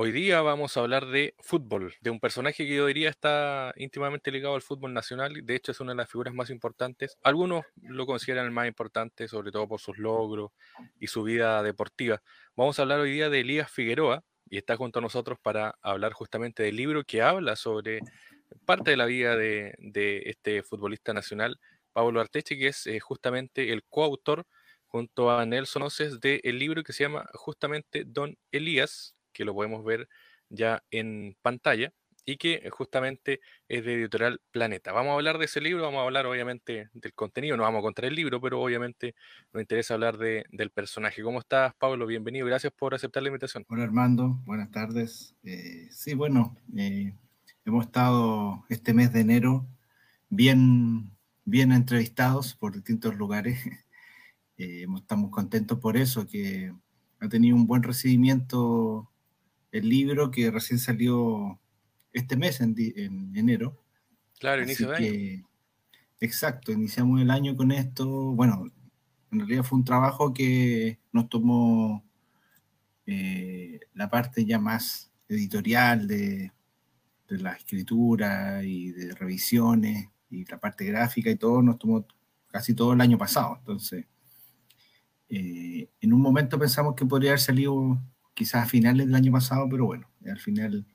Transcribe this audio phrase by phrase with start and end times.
[0.00, 4.30] Hoy día vamos a hablar de fútbol, de un personaje que yo diría está íntimamente
[4.30, 7.18] ligado al fútbol nacional, de hecho es una de las figuras más importantes.
[7.24, 10.52] Algunos lo consideran el más importante, sobre todo por sus logros
[11.00, 12.22] y su vida deportiva.
[12.54, 16.12] Vamos a hablar hoy día de Elías Figueroa y está junto a nosotros para hablar
[16.12, 17.98] justamente del libro que habla sobre
[18.66, 19.74] parte de la vida de,
[20.26, 21.58] este futbolista nacional,
[21.92, 24.46] Pablo Arteche, que es eh, justamente el coautor
[24.86, 29.84] junto a Nelson Oces del libro que se llama justamente Don Elías, que lo podemos
[29.84, 30.08] ver
[30.50, 31.92] ya en pantalla
[32.24, 34.92] y que justamente es de editorial Planeta.
[34.92, 37.82] Vamos a hablar de ese libro, vamos a hablar obviamente del contenido, no vamos a
[37.82, 39.14] contar el libro, pero obviamente
[39.52, 41.22] nos interesa hablar de, del personaje.
[41.22, 42.04] ¿Cómo estás, Pablo?
[42.06, 43.64] Bienvenido, gracias por aceptar la invitación.
[43.68, 45.36] Hola, Armando, buenas tardes.
[45.44, 47.14] Eh, sí, bueno, eh,
[47.64, 49.66] hemos estado este mes de enero
[50.28, 53.58] bien, bien entrevistados por distintos lugares.
[54.60, 56.74] Eh, estamos contentos por eso, que
[57.20, 59.08] ha tenido un buen recibimiento
[59.72, 61.58] el libro que recién salió
[62.12, 62.76] este mes, en,
[63.34, 63.82] enero.
[64.38, 65.48] Claro, inicio de año.
[66.20, 68.06] Exacto, iniciamos el año con esto.
[68.06, 68.66] Bueno,
[69.30, 72.04] en realidad fue un trabajo que nos tomó
[73.06, 76.52] eh, la parte ya más editorial de,
[77.28, 82.06] la escritura y de revisiones y la parte gráfica y todo, nos tomó
[82.48, 83.56] casi todo el año pasado.
[83.58, 84.06] Entonces,
[85.28, 87.98] eh, en un momento pensamos que podría haber salido
[88.38, 90.86] quizás a finales del año pasado, pero bueno, al final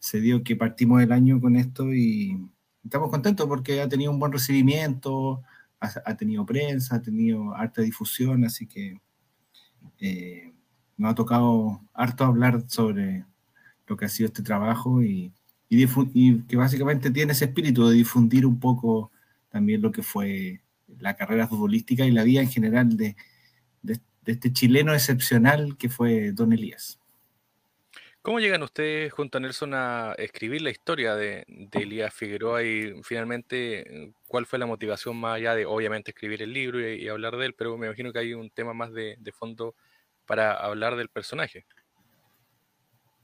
[0.00, 2.36] se dio que partimos el año con esto y
[2.82, 5.40] estamos contentos porque ha tenido un buen recibimiento,
[5.78, 9.00] ha, tenido prensa, ha tenido harta difusión, así que
[10.00, 10.52] eh,
[10.96, 13.24] nos ha tocado harto hablar sobre
[13.86, 15.32] lo que ha sido este trabajo y,
[15.68, 19.12] y, que básicamente tiene ese espíritu de difundir un poco
[19.48, 20.60] también lo que fue
[20.98, 23.14] la carrera futbolística y la vida en general de,
[24.22, 27.00] de este chileno excepcional que fue Don Elías.
[28.22, 34.12] ¿Cómo llegan ustedes junto a Nelson a escribir la historia de, Elías Figueroa y finalmente
[34.28, 37.54] cuál fue la motivación más allá de obviamente escribir el libro y, hablar de él,
[37.54, 39.74] pero me imagino que hay un tema más de, fondo
[40.26, 41.66] para hablar del personaje?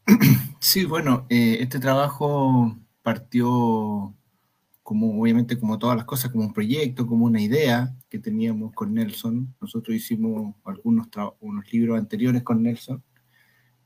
[0.58, 4.16] Sí, bueno, eh, este trabajo partió
[4.86, 8.94] como obviamente como todas las cosas, como un proyecto, como una idea que teníamos con
[8.94, 9.52] Nelson.
[9.60, 11.08] Nosotros hicimos algunos
[11.40, 13.02] unos libros anteriores con Nelson.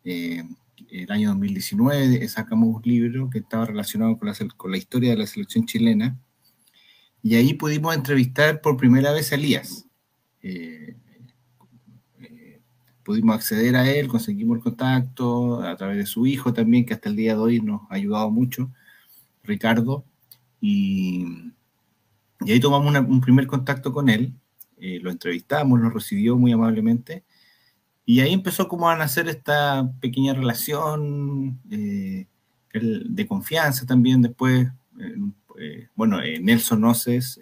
[0.04, 0.44] Eh,
[0.90, 5.16] el año 2019 sacamos un libro que estaba relacionado con la, con la historia de
[5.16, 6.18] la selección chilena
[7.22, 9.86] y ahí pudimos entrevistar por primera vez a Elías.
[10.42, 10.96] Eh,
[12.20, 12.60] eh,
[13.02, 17.08] pudimos acceder a él, conseguimos el contacto a través de su hijo también, que hasta
[17.08, 18.70] el día de hoy nos ha ayudado mucho,
[19.42, 20.04] Ricardo.
[20.60, 21.24] Y,
[22.40, 24.32] ahí tomamos un primer contacto con él,
[24.78, 27.24] eh, lo entrevistamos, lo recibió muy amablemente,
[28.06, 32.26] y ahí empezó como a nacer esta pequeña relación eh,
[32.72, 34.68] de confianza también después.
[35.58, 37.38] Eh, bueno, Nelson Noces,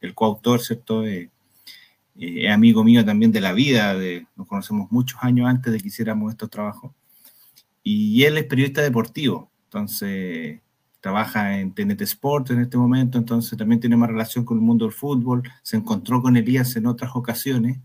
[0.00, 1.04] el coautor, ¿cierto?
[1.04, 1.28] es
[2.50, 6.30] amigo mío también de la vida, de, nos conocemos muchos años antes de que hiciéramos
[6.30, 6.92] estos trabajos.
[7.82, 10.60] Y él es periodista deportivo, entonces
[11.06, 14.86] trabaja en TNT Sport en este momento, entonces también tiene más relación con el mundo
[14.86, 17.78] del fútbol, se encontró con Elías en otras ocasiones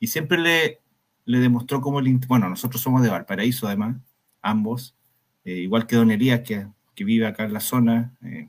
[0.00, 0.80] y siempre le,
[1.26, 2.18] le demostró cómo el...
[2.26, 3.98] Bueno, nosotros somos de Valparaíso además,
[4.42, 4.96] ambos,
[5.44, 6.66] eh, igual que Don Elías, que,
[6.96, 8.48] que, vive acá en la zona, eh,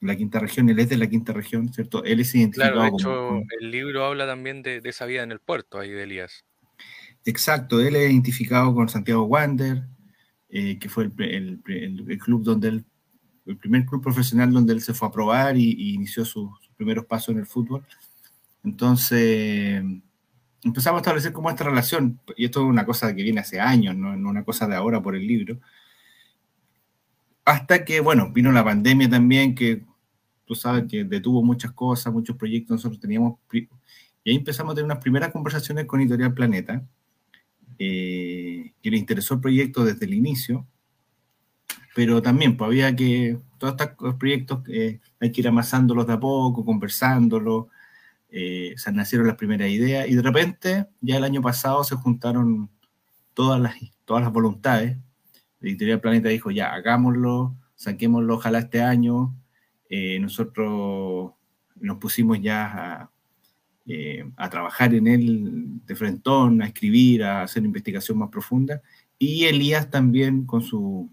[0.00, 2.04] en la quinta región, él es de la quinta región, ¿cierto?
[2.04, 5.30] Él es identificado Claro, de hecho, el libro habla también de, de, esa vida en
[5.30, 6.46] el puerto ahí de Elías.
[7.26, 9.82] Exacto, él es identificado con Santiago Wander,
[10.48, 11.12] eh, que fue el,
[11.66, 12.84] el, el, club donde él
[13.46, 17.30] el primer club profesional donde él se fue a probar y, inició sus primeros pasos
[17.30, 17.84] en el fútbol.
[18.64, 19.82] Entonces,
[20.62, 23.96] empezamos a establecer como esta relación, y esto es una cosa que viene hace años,
[23.96, 25.58] no, una cosa de ahora por el libro,
[27.44, 29.84] hasta que, bueno, vino la pandemia también, que
[30.44, 33.68] tú sabes que detuvo muchas cosas, muchos proyectos, nosotros teníamos, y
[34.30, 36.86] ahí empezamos a tener unas primeras conversaciones con Editorial Planeta,
[37.78, 40.66] eh, que le interesó el proyecto desde el inicio,
[41.94, 46.20] pero también pues, había que, todos estos proyectos eh, hay que ir amasándolos de a
[46.20, 47.66] poco, conversándolos,
[48.30, 52.70] eh, nacieron las primeras ideas y de repente ya el año pasado se juntaron
[53.34, 53.74] todas las,
[54.04, 54.96] todas las voluntades.
[55.60, 59.34] La editorial Planeta dijo, ya, hagámoslo, saquémoslo ojalá este año.
[59.88, 61.32] Eh, nosotros
[61.76, 63.10] nos pusimos ya a,
[63.86, 68.80] eh, a trabajar en él de frentón, a escribir, a hacer investigación más profunda.
[69.18, 71.10] Y Elías también con su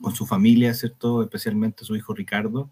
[0.00, 1.22] con su familia, ¿cierto?
[1.22, 2.70] Especialmente su hijo Ricardo,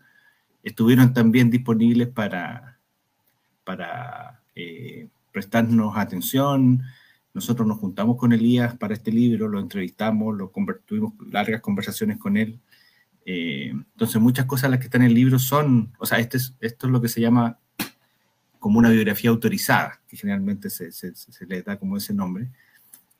[0.62, 2.78] estuvieron también disponibles para,
[3.64, 6.82] para eh, prestarnos atención,
[7.34, 10.52] nosotros nos juntamos con Elías para este libro, lo entrevistamos, lo
[10.86, 12.60] tuvimos largas conversaciones con él.
[13.24, 16.54] Eh, entonces, muchas cosas las que están en el libro son, o sea, este es,
[16.60, 17.58] esto es lo que se llama
[18.58, 21.12] como una biografía autorizada, que generalmente se, se,
[21.46, 22.50] le da como ese nombre.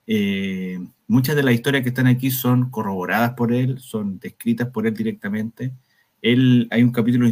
[0.06, 4.86] Eh, muchas de las historias que están aquí son corroboradas por él, son descritas por
[4.86, 5.72] él directamente.
[6.20, 7.28] Él, hay un capítulo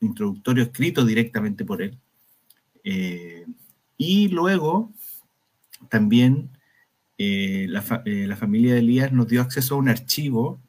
[0.00, 1.98] introductorio escrito directamente por él.
[2.84, 3.46] Eh,
[3.96, 4.92] y luego
[5.88, 6.50] también
[7.18, 7.82] eh, la,
[8.36, 10.60] familia de Elías nos dio acceso a un archivo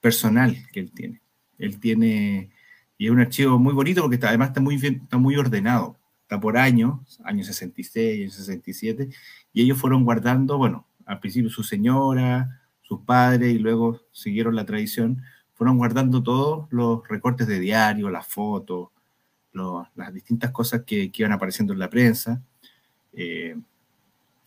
[0.00, 1.20] personal que él tiene.
[1.58, 2.50] Él tiene,
[2.96, 5.98] y es un archivo muy bonito porque además está muy, está muy ordenado
[6.40, 9.08] por años, años 66, años 67,
[9.52, 14.66] y ellos fueron guardando, bueno, al principio su señora, sus padres, y luego siguieron la
[14.66, 15.22] tradición,
[15.54, 18.88] fueron guardando todos los recortes de diario, las fotos,
[19.52, 22.42] las distintas cosas que, iban apareciendo en la prensa.
[23.12, 23.56] Eh,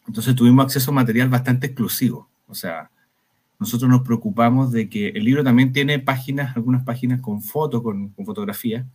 [0.08, 2.30] entonces tuvimos acceso a material bastante exclusivo.
[2.48, 2.90] O sea,
[3.60, 8.10] nosotros nos preocupamos de que el libro también tiene páginas, algunas páginas con fotos, con,
[8.10, 8.86] con fotografía,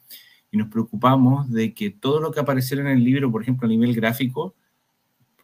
[0.50, 3.70] y nos preocupamos de que todo lo que apareciera en el libro, por ejemplo, a
[3.70, 4.55] nivel gráfico,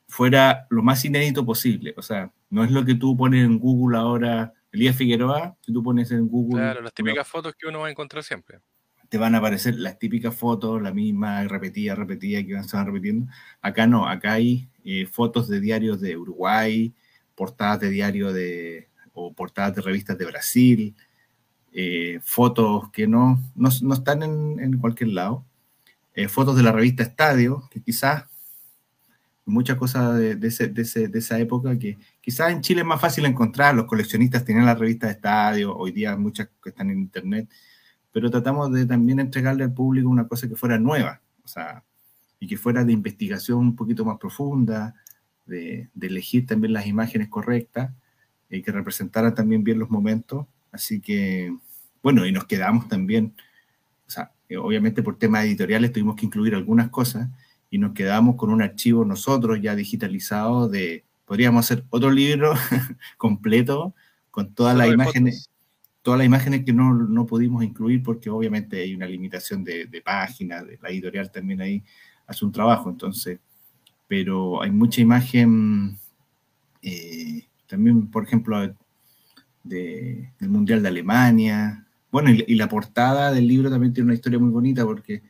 [0.09, 1.95] fuera lo más inédito posible.
[1.97, 5.83] O sea, no es lo que tú pones en Google ahora, Elías Figueroa, si tú
[5.83, 6.61] pones en Google...
[6.61, 8.61] Claro, las típicas fotos que uno va a encontrar siempre.
[9.09, 13.33] Te van a aparecer las típicas fotos, la misma, repetida, repetida, que se van repitiendo.
[13.61, 16.93] Acá no, acá hay eh, fotos de diarios de Uruguay,
[17.35, 20.97] portadas de diario de, o portadas de revistas de Brasil,
[21.79, 25.45] eh, fotos que no, no, no están en, en, cualquier lado,
[26.15, 28.25] eh, fotos de la revista Estadio, que quizás
[29.45, 32.87] muchas cosas de, de, ese, de, ese, de, esa época que quizás en Chile es
[32.87, 36.89] más fácil encontrar, los coleccionistas tienen la revista de Estadio, hoy día muchas que están
[36.89, 37.47] en internet,
[38.11, 41.85] pero tratamos de también entregarle al público una cosa que fuera nueva, o sea,
[42.41, 44.95] y que fuera de investigación un poquito más profunda,
[45.45, 47.93] de, elegir también las imágenes correctas,
[48.49, 50.47] y que representaran también bien los momentos.
[50.73, 51.55] Así que
[52.03, 53.35] bueno, y nos quedamos también,
[54.07, 57.29] o sea, eh, obviamente por temas editoriales tuvimos que incluir algunas cosas
[57.71, 62.55] y nos quedamos con un archivo nosotros ya digitalizado de, podríamos hacer otro libro
[63.19, 63.95] completo
[64.31, 65.51] con todas las imágenes,
[66.03, 70.03] todas las imágenes que no, no, pudimos incluir porque obviamente hay una limitación de, de
[70.03, 71.83] páginas, de la editorial también ahí
[72.27, 73.39] hace un trabajo, entonces,
[74.07, 75.99] pero hay mucha imagen,
[76.83, 78.61] eh, también, por ejemplo,
[79.65, 81.86] de, del Mundial de Alemania,
[82.17, 85.23] bueno, y, la portada del libro también tiene una historia muy bonita porque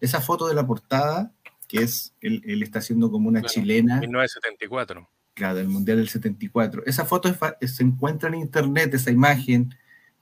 [0.00, 1.34] esa foto de la portada,
[1.68, 4.00] que es, él, está haciendo como una chilena.
[4.00, 5.06] 1974.
[5.34, 6.84] Claro, del Mundial del 74.
[6.86, 7.28] Esa foto
[7.60, 9.74] se encuentra en internet, esa imagen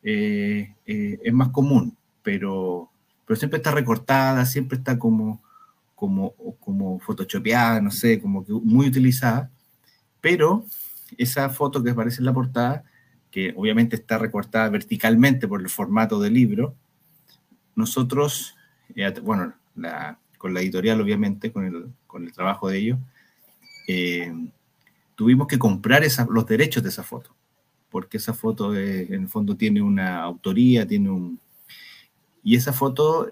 [0.02, 2.90] eh, eh, es más común, pero,
[3.24, 5.40] pero siempre está recortada, siempre está como,
[5.94, 9.52] como, como photoshopeada, no sé, como que muy utilizada.
[10.20, 10.66] Pero
[11.16, 12.82] esa foto que aparece en la portada
[13.56, 16.74] obviamente está recortada verticalmente por el formato del libro,
[17.78, 18.56] nosotros,
[18.96, 19.54] eh, bueno,
[20.36, 22.98] con la editorial obviamente, con el, con el trabajo de ellos,
[23.86, 24.32] eh,
[25.14, 27.34] tuvimos que comprar los derechos de esa foto,
[27.88, 31.40] porque esa foto eh, en el fondo tiene una autoría, tiene un...
[32.42, 33.28] Y esa foto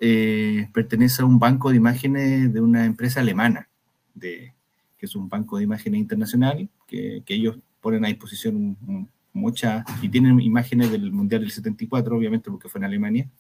[0.73, 3.69] pertenece a un banco de imágenes de una empresa alemana,
[4.14, 4.53] de,
[4.99, 9.85] que es un banco de imágenes internacional, que, que ellos ponen a disposición un, muchas,
[10.03, 13.31] y tienen imágenes del Mundial del 74, obviamente porque fue en Alemania.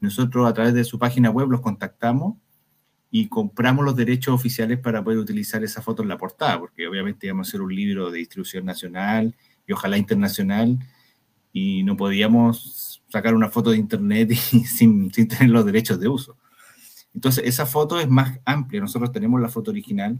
[0.00, 2.36] Nosotros a través de su página web los contactamos
[3.10, 7.26] y compramos los derechos oficiales para poder utilizar esa foto en la portada, porque obviamente
[7.26, 9.34] íbamos a hacer un libro de distribución nacional
[9.66, 10.78] y ojalá internacional,
[11.52, 16.08] y no podíamos sacar una foto de internet y, sin, sin tener los derechos de
[16.08, 16.36] uso.
[17.14, 18.80] Entonces, esa foto es más amplia.
[18.80, 20.18] Nosotros tenemos la foto original,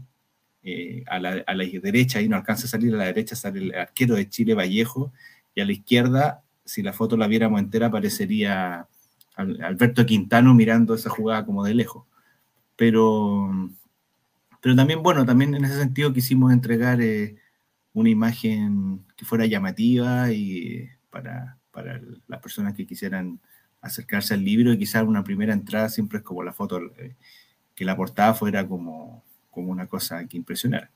[0.67, 3.59] eh, a, la, a, la, derecha, ahí no alcanza a salir, a la derecha sale
[3.59, 5.13] el arquero de Chile Vallejo,
[5.53, 8.87] y a la izquierda, si la foto la viéramos entera, aparecería
[9.35, 12.05] Alberto Quintano mirando esa jugada como de lejos.
[12.75, 13.69] Pero,
[14.59, 17.35] pero también, bueno, también en ese sentido quisimos entregar eh,
[17.93, 23.39] una imagen que fuera llamativa y para, para las personas que quisieran
[23.81, 27.15] acercarse al libro y quizás una primera entrada siempre es como la foto, eh,
[27.75, 29.23] que la portada fuera como
[29.55, 30.91] como una cosa que impresionara.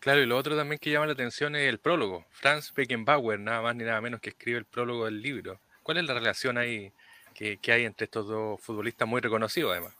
[0.00, 2.26] Claro, y lo otro también que llama la atención es el prólogo.
[2.30, 5.60] Franz Beckenbauer, nada más ni nada menos que escribe el prólogo del libro.
[5.82, 6.92] ¿Cuál es la relación ahí
[7.32, 9.94] que, hay entre estos dos futbolistas muy reconocidos además?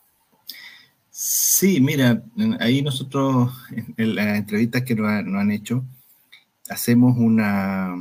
[1.11, 2.23] Sí, mira,
[2.61, 3.51] ahí nosotros,
[3.97, 5.85] en las entrevistas que nos, han hecho,
[6.69, 7.95] hacemos una,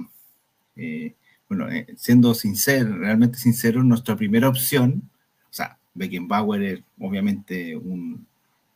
[0.76, 1.14] eh,
[1.48, 5.10] bueno, eh, siendo sincero, realmente sincero, nuestra primera opción,
[5.50, 8.26] o sea, Beckenbauer es obviamente un,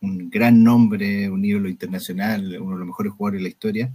[0.01, 3.93] un gran nombre, un ídolo internacional, uno de los mejores jugadores de la historia,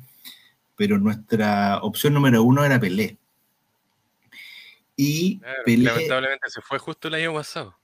[0.76, 3.18] pero nuestra opción número uno era Pelé.
[4.96, 7.76] Y Pelé, lamentablemente se fue justo el año pasado.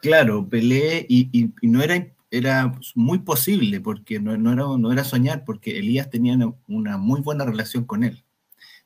[0.00, 5.78] Claro, Pelé, y, no era, era muy posible, porque no, era, no era soñar, porque
[5.78, 8.24] Elías tenía una muy buena relación con él.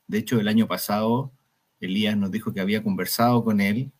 [0.07, 1.31] De hecho, el año pasado,
[1.79, 3.91] Elías nos dijo que había conversado con él,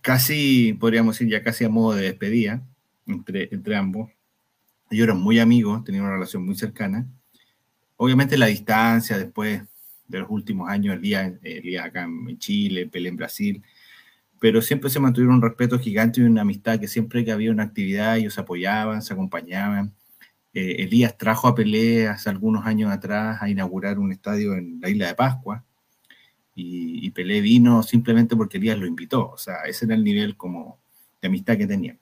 [0.00, 2.62] casi, podríamos decir, ya casi a modo de despedida
[3.06, 4.10] entre, ambos.
[4.90, 7.06] Ellos eran muy amigos, tenían una relación muy cercana.
[7.96, 9.62] Obviamente la distancia después
[10.08, 13.62] de los últimos años, Elías, Elías acá en Chile, Pelé en Brasil,
[14.40, 17.62] pero siempre se mantuvieron un respeto gigante y una amistad que siempre que había una
[17.62, 19.94] actividad ellos apoyaban, se acompañaban.
[20.52, 24.90] Eh, Elías trajo a Pelé hace algunos años atrás a inaugurar un estadio en la
[24.90, 25.64] isla de Pascua
[26.54, 30.78] y, Pelé vino simplemente porque Elías lo invitó, o sea, ese era el nivel como
[31.20, 31.96] de amistad que tenía.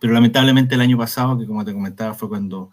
[0.00, 2.72] Pero lamentablemente el año pasado, que como te comentaba, fue cuando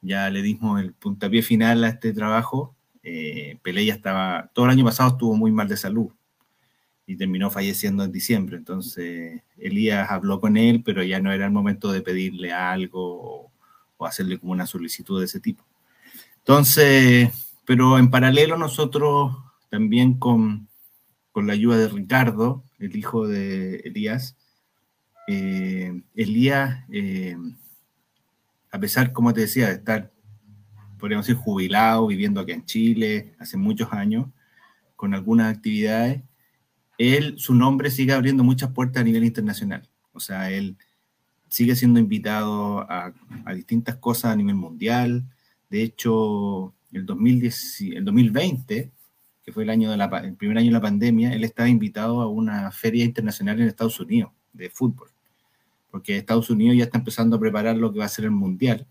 [0.00, 4.84] ya le dimos el puntapié final a este trabajo, eh, ya estaba, todo el año
[4.84, 6.10] pasado estuvo muy mal de salud,
[7.06, 8.56] y terminó falleciendo en diciembre.
[8.56, 13.50] Entonces Elías habló con él, pero ya no era el momento de pedirle algo
[13.98, 15.64] o, hacerle como una solicitud de ese tipo.
[16.38, 17.30] Entonces,
[17.64, 19.36] pero en paralelo nosotros
[19.70, 20.66] también con,
[21.30, 24.36] con la ayuda de Ricardo, el hijo de Elías,
[25.28, 27.36] eh, Elías, eh,
[28.70, 30.10] a pesar, como te decía, de estar,
[30.98, 34.26] podríamos decir, jubilado, viviendo aquí en Chile hace muchos años,
[34.96, 36.22] con algunas actividades,
[36.98, 39.88] él, su nombre sigue abriendo muchas puertas a nivel internacional.
[40.12, 40.76] O sea, él
[41.48, 43.12] sigue siendo invitado a,
[43.54, 45.24] distintas cosas a nivel mundial.
[45.70, 48.92] De hecho, el, 2010, el 2020,
[49.44, 52.20] que fue el, año de la, el primer año de la pandemia, él estaba invitado
[52.20, 55.10] a una feria internacional en Estados Unidos de fútbol,
[55.90, 58.86] porque Estados Unidos ya está empezando a preparar lo que va a ser el mundial.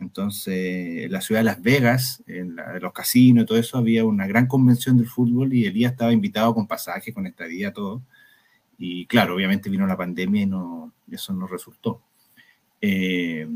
[0.00, 4.26] Entonces, en la ciudad de Las Vegas, en los casinos y todo eso, había una
[4.26, 8.02] gran convención del fútbol y Elías estaba invitado con pasaje, con estadía, todo.
[8.76, 12.02] Y claro, obviamente vino la pandemia y eso no resultó.
[12.80, 13.48] Eh,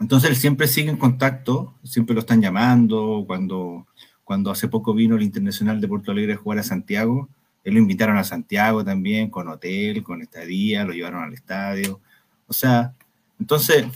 [0.00, 3.24] entonces, él siempre sigue en contacto, siempre lo están llamando.
[3.26, 3.86] Cuando,
[4.24, 7.28] cuando hace poco vino el Internacional de Porto Alegre a jugar a Santiago,
[7.64, 12.00] él lo invitaron a Santiago también, con hotel, con estadía, lo llevaron al estadio.
[12.46, 12.94] O sea,
[13.38, 13.86] entonces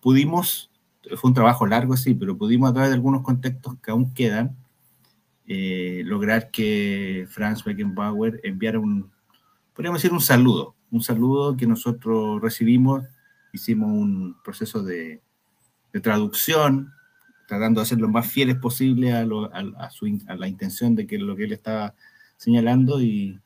[0.00, 0.68] pudimos
[1.16, 4.56] fue un trabajo largo, sí, pero pudimos a través de algunos contextos que aún quedan,
[5.46, 9.10] eh, lograr que Franz Beckenbauer enviara un,
[9.74, 13.04] podríamos decir, un saludo, un saludo que nosotros recibimos,
[13.52, 15.22] hicimos un proceso de,
[16.02, 16.92] traducción,
[17.48, 21.52] tratando de ser lo más fieles posible a, la intención de que lo que él
[21.52, 21.92] estaba
[22.38, 23.38] señalando, y,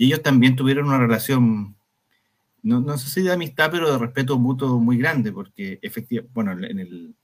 [0.00, 1.76] ellos también tuvieron una relación
[2.62, 7.14] no, sé si de amistad, pero de respeto mutuo muy grande, porque efectivamente, bueno, en,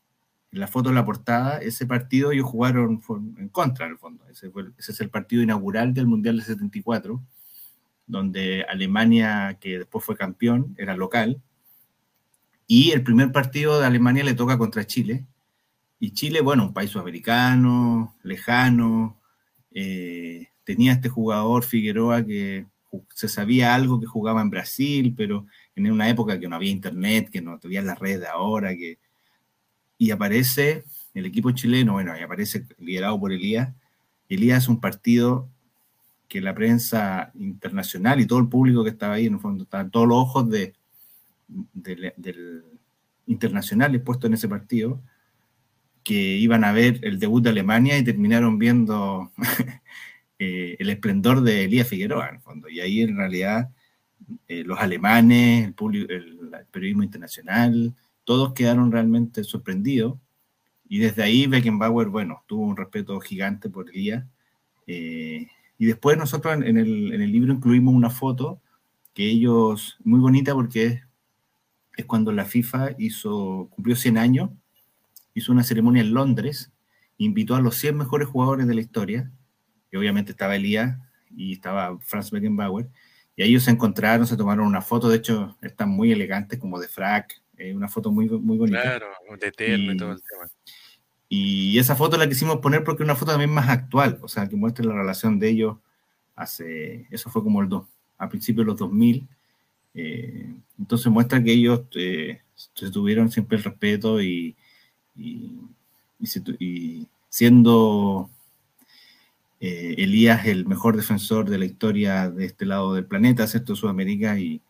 [0.52, 3.02] la foto de la portada, ese partido ellos jugaron
[3.38, 4.24] en contra, en el fondo.
[4.28, 7.20] Ese, es el partido inaugural del Mundial de 74,
[8.06, 11.42] donde Alemania, que después fue campeón, era local,
[12.66, 15.26] y el primer partido de Alemania le toca contra Chile,
[15.98, 19.18] y Chile, bueno, un país sudamericano, lejano,
[19.72, 22.66] eh, tenía este jugador Figueroa que
[23.14, 27.28] se sabía algo que jugaba en Brasil, pero en una época que no había internet,
[27.30, 28.98] que no tenía las redes de ahora, que...
[29.98, 33.72] y aparece el equipo chileno, bueno, y aparece liderado por Elías.
[34.28, 35.48] Elías es un partido
[36.28, 39.90] que la prensa internacional y todo el público que estaba ahí, en el fondo, estaban
[39.90, 40.74] todos los ojos de,
[41.74, 42.64] del
[43.26, 45.00] internacional puestos en ese partido,
[46.02, 49.32] que iban a ver el debut de Alemania y terminaron viendo
[50.38, 52.68] Eh, el esplendor de Elías Figueroa, en el fondo.
[52.68, 53.70] Y ahí en realidad
[54.48, 60.18] eh, los alemanes, el, público, el, periodismo internacional, todos quedaron realmente sorprendidos.
[60.88, 64.24] Y desde ahí Beckenbauer, bueno, tuvo un respeto gigante por Elías.
[64.86, 65.46] Eh,
[65.78, 68.60] y después nosotros en el, en el, libro incluimos una foto
[69.12, 71.02] que ellos, muy bonita porque es,
[71.96, 74.50] es cuando la FIFA hizo, cumplió 100 años,
[75.34, 76.72] hizo una ceremonia en Londres,
[77.18, 79.30] invitó a los 100 mejores jugadores de la historia,
[79.96, 80.98] obviamente estaba Elías
[81.36, 82.88] y estaba Franz Beckenbauer,
[83.36, 86.88] y ellos se encontraron, se tomaron una foto, de hecho están muy elegantes, como de
[86.88, 88.82] frac, eh, una foto muy, muy bonita.
[88.82, 89.06] Claro,
[89.38, 90.50] de eterno y, todo el tema.
[91.28, 94.48] Y esa foto la quisimos poner porque es una foto también más actual, o sea,
[94.48, 95.76] que muestra la relación de ellos
[96.36, 97.84] hace, eso fue como el 2,
[98.18, 99.28] a principios de los 2000,
[99.94, 102.40] eh, entonces muestra que ellos eh,
[102.92, 104.56] tuvieron siempre el respeto y,
[105.16, 105.60] y,
[106.58, 108.30] y siendo
[109.66, 113.74] eh, Elías el mejor defensor de la historia de este lado del planeta, ¿cierto?
[113.74, 114.60] Sudamérica, y,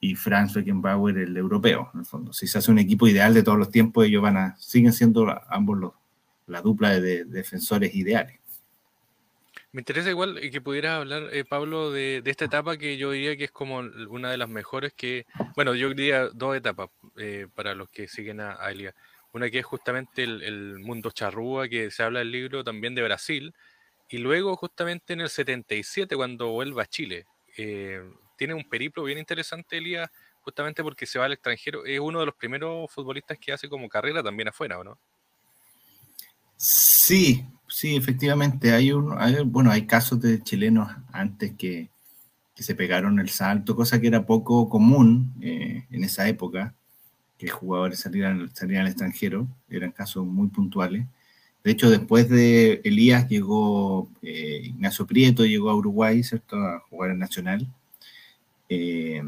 [0.00, 2.32] y Franz Beckenbauer el europeo, en el fondo.
[2.32, 5.26] Si se hace un equipo ideal de todos los tiempos, ellos van a, siguen siendo
[5.50, 5.92] ambos los,
[6.46, 8.40] la dupla de, defensores ideales.
[9.72, 13.44] Me interesa igual que pudieras hablar, eh, Pablo, de, esta etapa que yo diría que
[13.44, 16.88] es como una de las mejores que, bueno, yo diría dos etapas
[17.18, 18.94] eh, para los que siguen a, a Elia.
[19.34, 23.54] Una que es justamente el, mundo charrúa, que se habla del libro también de Brasil,
[24.08, 27.26] y luego justamente en el 77, cuando vuelve a Chile.
[27.56, 28.02] Eh,
[28.36, 30.08] tiene un periplo bien interesante, Elías,
[30.40, 31.84] justamente porque se va al extranjero.
[31.84, 34.98] Es uno de los primeros futbolistas que hace como carrera también afuera, ¿o no?
[36.56, 38.72] Sí, sí, efectivamente.
[38.72, 39.14] Hay, un,
[39.46, 41.90] bueno, hay casos de chilenos antes que,
[42.54, 46.74] se pegaron el salto, cosa que era poco común eh, en esa época,
[47.38, 51.06] que jugadores salieran, salieran al extranjero, eran casos muy puntuales.
[51.64, 56.56] De hecho, después de Elías llegó eh, Ignacio Prieto, llegó a Uruguay, ¿cierto?
[56.56, 57.66] A jugar en Nacional.
[58.68, 59.22] Eh,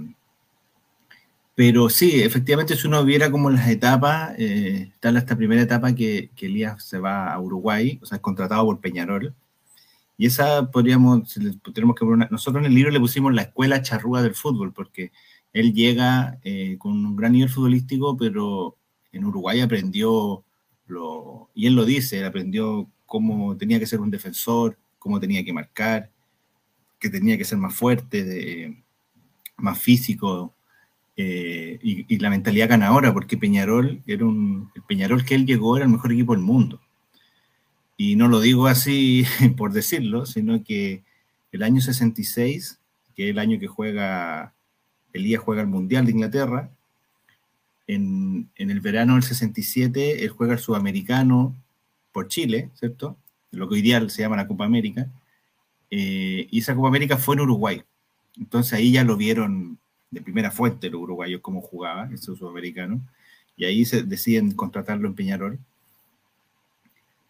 [1.60, 6.30] pero sí, efectivamente, si uno viera como las etapas, eh, está esta primera etapa que,
[6.38, 9.34] Elías se va a Uruguay, o sea, es contratado por Peñarol.
[10.16, 11.38] Y esa podríamos,
[11.74, 15.12] tenemos que nosotros en el libro le pusimos la escuela charrúa del fútbol, porque
[15.52, 18.78] él llega eh, con un gran nivel futbolístico, pero
[19.12, 20.44] en Uruguay aprendió,
[20.90, 25.52] lo, y él lo dice, aprendió cómo tenía que ser un defensor, cómo tenía que
[25.52, 26.10] marcar,
[26.98, 28.82] que tenía que ser más fuerte,
[29.56, 30.54] más físico,
[31.22, 34.24] eh, y, la mentalidad ganadora, porque Peñarol era.
[34.24, 36.80] El Peñarol que él llegó era el mejor equipo del mundo.
[37.98, 39.24] Y no lo digo así
[39.58, 41.04] por decirlo, sino que
[41.52, 42.80] el año 66,
[43.14, 44.54] que es el año que juega.
[45.12, 46.70] Elías juega el Mundial de Inglaterra.
[47.92, 51.56] En, en el verano del 67, él juega el Sudamericano
[52.12, 53.16] por Chile, ¿cierto?
[53.50, 55.08] Lo que hoy día se llama la Copa América.
[55.90, 57.82] Eh, y esa Copa América fue en Uruguay.
[58.38, 59.78] Entonces ahí ya lo vieron
[60.10, 63.00] de primera fuente los uruguayos cómo jugaba, ese sudamericano,
[63.56, 65.58] y ahí se deciden contratarlo en Peñarol.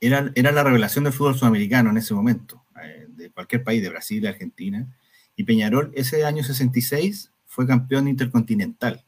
[0.00, 3.90] Era, era la revelación del fútbol sudamericano en ese momento, eh, de cualquier país, de
[3.90, 4.86] Brasil, Argentina,
[5.36, 9.04] y Peñarol ese año 66 fue campeón intercontinental.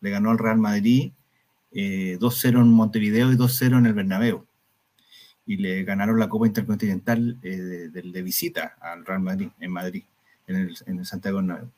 [0.00, 1.12] Le ganó al Real Madrid
[1.72, 4.46] 2-0 eh, en Montevideo y 2-0 en el Bernabéu.
[5.46, 10.04] Y le ganaron la Copa Intercontinental eh, de, visita al Real Madrid, en Madrid,
[10.46, 11.70] en el, en el Santiago Bernabéu.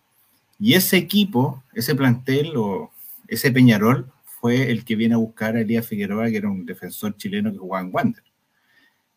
[0.59, 2.93] Y ese equipo, ese plantel o
[3.29, 7.17] ese Peñarol fue el que viene a buscar a Elías Figueroa, que era un defensor
[7.17, 8.25] chileno que jugaba en Wander.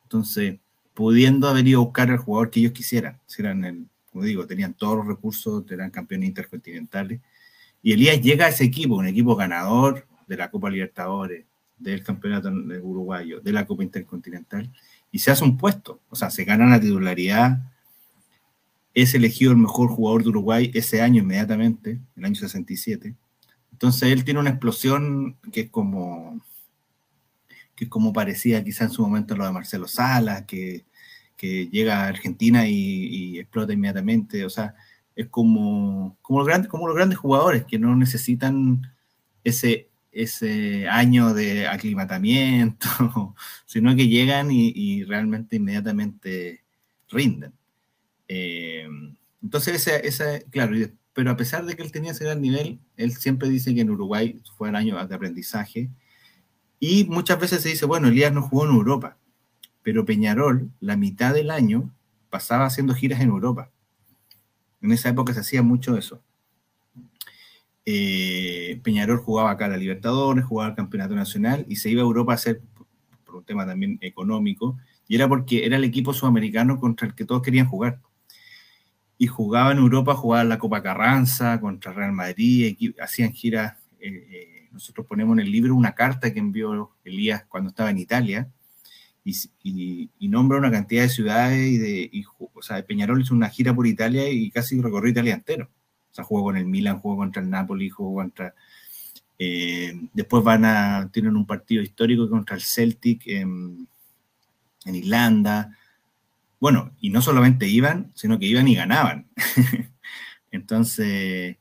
[0.03, 0.59] Entonces,
[0.93, 4.45] pudiendo haber ido a buscar al jugador que ellos quisieran, si eran el, como digo,
[4.45, 7.19] tenían todos los recursos, eran campeones intercontinentales.
[7.83, 11.45] Y Elías llega a ese equipo, un equipo ganador de la Copa Libertadores,
[11.77, 14.71] del Campeonato Uruguayo, de la Copa Intercontinental,
[15.11, 17.59] y se hace un puesto, o sea, se gana la titularidad
[18.93, 23.15] es elegido el mejor jugador de Uruguay ese año inmediatamente, el año 67.
[23.71, 26.41] Entonces él tiene una explosión que es como
[27.75, 30.85] que es como parecía quizá en su momento lo de Marcelo Salas, que,
[31.41, 34.45] llega a Argentina y, explota inmediatamente.
[34.45, 34.75] O sea,
[35.15, 36.47] es como, como, los
[36.95, 38.81] grandes, jugadores que no necesitan
[39.43, 42.87] ese, ese año de aclimatamiento,
[43.65, 46.63] sino que llegan y realmente inmediatamente
[47.09, 47.53] rinden.
[48.27, 48.87] Eh,
[49.41, 50.75] entonces, esa, claro,
[51.13, 53.91] pero a pesar de que él tenía ese gran nivel, él siempre dice que en
[53.91, 55.89] Uruguay fue el año de aprendizaje.
[56.79, 59.17] Y muchas veces se dice, bueno, Elías no jugó en Europa,
[59.83, 61.93] pero Peñarol, la mitad del año,
[62.29, 63.69] pasaba haciendo giras en Europa.
[64.83, 66.21] En esa época se hacía mucho eso.
[67.85, 72.05] Eh, Peñarol jugaba acá a la Libertadores, jugaba al Campeonato Nacional y se iba a
[72.05, 72.61] Europa a hacer,
[73.25, 77.25] por un tema también económico, y era porque era el equipo sudamericano contra el que
[77.25, 77.99] todos querían jugar
[79.17, 83.77] y jugaba en Europa, jugaba la Copa Carranza contra Real Madrid, hacían giras.
[83.99, 87.99] Eh, eh, nosotros ponemos en el libro una carta que envió Elías cuando estaba en
[87.99, 88.49] Italia
[89.23, 93.87] y, nombra una cantidad de ciudades y de, o sea, Peñarol hizo una gira por
[93.87, 95.69] Italia y casi recorrió Italia entero.
[96.11, 98.53] O sea, jugó con el Milan, jugó contra el Napoli, jugó contra...
[99.39, 103.87] Eh, después van a, tienen un partido histórico contra el Celtic en,
[104.85, 105.77] en Irlanda.
[106.59, 109.27] Bueno, y no solamente iban, sino que iban y ganaban.
[110.51, 111.57] Entonces,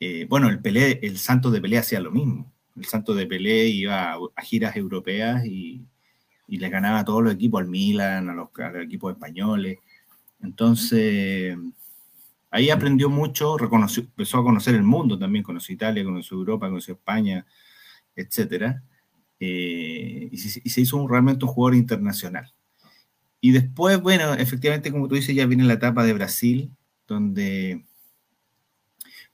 [0.00, 2.52] eh, bueno, el Pelé, el Santos de Pelé hacía lo mismo.
[2.76, 5.86] El Santos de Pelé iba a, giras europeas y,
[6.46, 8.48] y, le ganaba a todos los equipos, al Milan, a los,
[8.82, 9.78] equipos españoles.
[10.42, 11.56] Entonces,
[12.50, 16.94] ahí aprendió mucho, reconoció, empezó a conocer el mundo también, conoció Italia, conoció Europa, conoció
[16.94, 17.46] España,
[18.14, 18.76] etc.
[19.40, 22.52] Eh, y, se, y, se, hizo realmente un jugador internacional.
[23.40, 26.70] Y después, bueno, efectivamente, como tú dices, ya viene la etapa de Brasil,
[27.06, 27.84] donde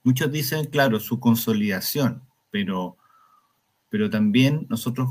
[0.02, 2.96] muchos dicen, claro, su consolidación, pero,
[3.88, 5.08] pero también nosotros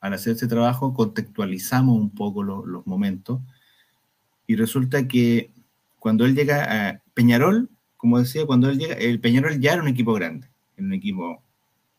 [0.00, 3.40] al hacer este trabajo contextualizamos un poco los momentos.
[4.46, 5.50] Y resulta que
[5.98, 9.88] cuando él llega a Peñarol, como decía, cuando él llega, el Peñarol ya era un
[9.88, 11.42] equipo grande, un equipo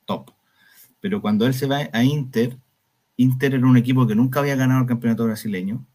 [0.06, 0.32] top,
[1.02, 2.58] pero cuando él se va a Inter,
[3.18, 5.86] Inter era un equipo que nunca había ganado el campeonato brasileño,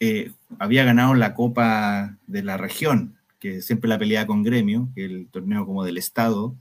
[0.00, 5.04] eh, había ganado la Copa de la región, que siempre la peleaba con Gremio, que
[5.04, 6.54] el torneo como del Estado,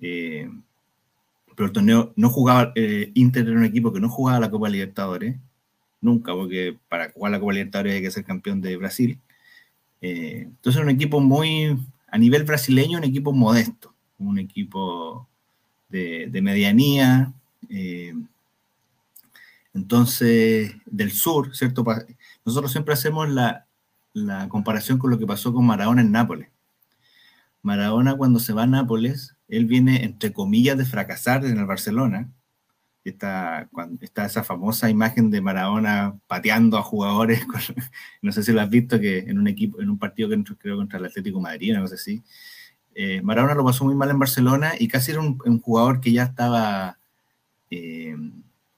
[0.00, 0.50] eh,
[1.56, 4.68] pero el torneo no jugaba, eh, Inter era un equipo que no jugaba la Copa
[4.68, 5.36] Libertadores,
[6.02, 9.18] nunca, porque para jugar la Copa Libertadores hay que ser campeón de Brasil.
[10.02, 15.26] Eh, entonces un equipo muy, a nivel brasileño, un equipo modesto, un equipo
[15.88, 17.32] de, medianía,
[17.70, 18.14] eh,
[19.72, 21.84] entonces del sur, ¿cierto?
[22.44, 23.66] Nosotros siempre hacemos la,
[24.12, 26.48] la comparación con lo que pasó con Maradona en Nápoles.
[27.62, 32.28] Maradona cuando se va a Nápoles él viene, entre comillas, de fracasar en el Barcelona.
[33.04, 37.46] Está, cuando, está esa famosa imagen de Maradona pateando a jugadores,
[38.22, 40.76] no sé si lo has visto, que en un equipo, en un partido que creo
[40.76, 42.22] contra el Atlético Madrid, no sé si.
[42.96, 46.24] Eh, Maradona lo pasó muy mal en Barcelona y casi era un, jugador que ya
[46.24, 46.98] estaba,
[47.70, 48.16] eh,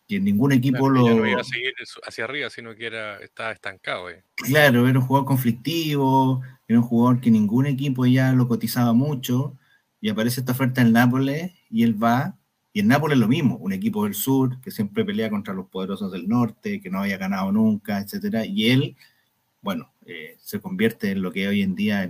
[0.07, 1.09] que en ningún equipo lo...
[1.09, 1.73] no iba a seguir
[2.07, 4.11] hacia arriba, sino que era, estaba estancado.
[4.11, 4.25] Eh.
[4.35, 9.58] Claro, era un jugador conflictivo, era un jugador que ningún equipo ya lo cotizaba mucho
[10.01, 12.37] y aparece esta oferta en Nápoles y él va,
[12.73, 16.13] y en Nápoles lo mismo, un equipo del sur que siempre pelea contra los poderosos
[16.13, 18.97] del norte, que no había ganado nunca, etcétera, y él,
[19.63, 22.09] bueno, eh, se convierte en lo que hoy en día,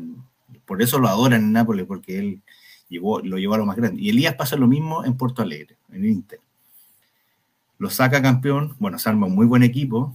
[0.66, 2.42] por eso lo adoran en Nápoles, porque él
[2.88, 4.02] llevó, lo llevó a lo más grande.
[4.02, 6.40] Y Elías pasa lo mismo en Porto Alegre, en Inter.
[7.78, 10.14] Lo saca campeón, bueno, se arma un muy buen equipo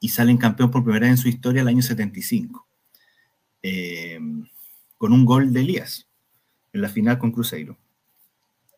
[0.00, 2.66] y salen campeón por primera vez en su historia el año 75,
[3.62, 4.18] eh,
[4.96, 6.08] con un gol de Elías
[6.72, 7.78] en la final con Cruzeiro.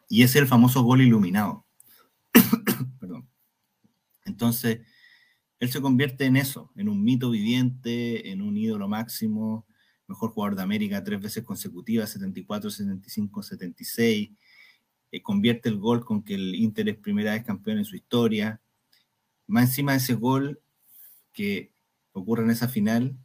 [0.08, 1.64] Y es el famoso gol iluminado.
[4.24, 4.80] Entonces,
[5.60, 9.66] él se convierte en eso, en un mito viviente, en un ídolo máximo,
[10.06, 14.30] mejor jugador de América tres veces consecutivas, 74, 75, 76.
[15.22, 18.60] convierte el gol con que el Inter es primera vez campeón en su historia.
[19.46, 20.60] Más encima de ese gol
[21.32, 21.72] que
[22.12, 23.16] ocurre en esa final,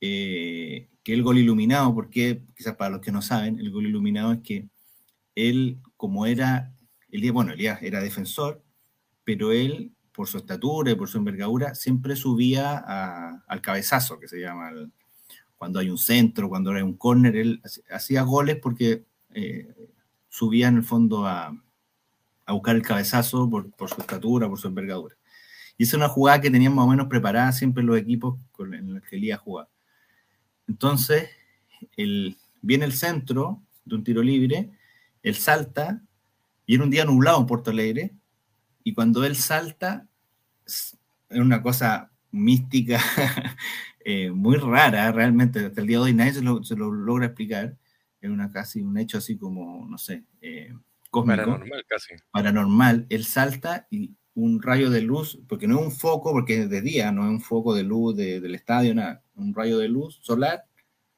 [0.00, 4.32] eh, que el gol iluminado, porque quizás para los que no saben, el gol iluminado
[4.32, 4.68] es que
[5.34, 6.74] él, como era,
[7.10, 8.62] Elías, bueno, Elías era defensor,
[9.24, 12.76] pero él, por su estatura y por su envergadura, siempre subía
[13.46, 14.70] al cabezazo, que se llama,
[15.56, 19.68] cuando hay un centro, cuando hay un córner, él hacía goles porque eh,
[20.28, 21.54] subía en el fondo a,
[22.48, 25.16] buscar el cabezazo por, su estatura, por su envergadura.
[25.78, 28.94] Y es una jugada que tenían más o menos preparada siempre los equipos con, en
[28.94, 29.68] los que Elías jugaba.
[30.70, 31.28] Entonces,
[32.62, 34.70] viene el centro de un tiro libre,
[35.20, 36.00] él salta,
[36.64, 38.14] y era un día nublado en Puerto Alegre,
[38.84, 40.06] y cuando él salta,
[40.64, 40.96] es
[41.28, 43.00] una cosa mística,
[44.04, 47.76] eh, muy rara, realmente, hasta el día de hoy nadie se lo, logra explicar,
[48.20, 50.72] es una casi un hecho así como, no sé, eh,
[51.10, 51.36] cósmico.
[51.36, 52.14] Paranormal casi.
[52.30, 56.70] Paranormal, él salta y un rayo de luz, porque no es un foco, porque es
[56.70, 60.20] de día, no es un foco de luz del estadio, nada un rayo de luz
[60.22, 60.66] solar,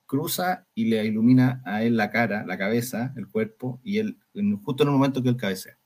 [0.06, 4.18] cruza y le ilumina a él la cara, la cabeza, el cuerpo, y él,
[4.62, 5.76] justo en el momento que él cabecea.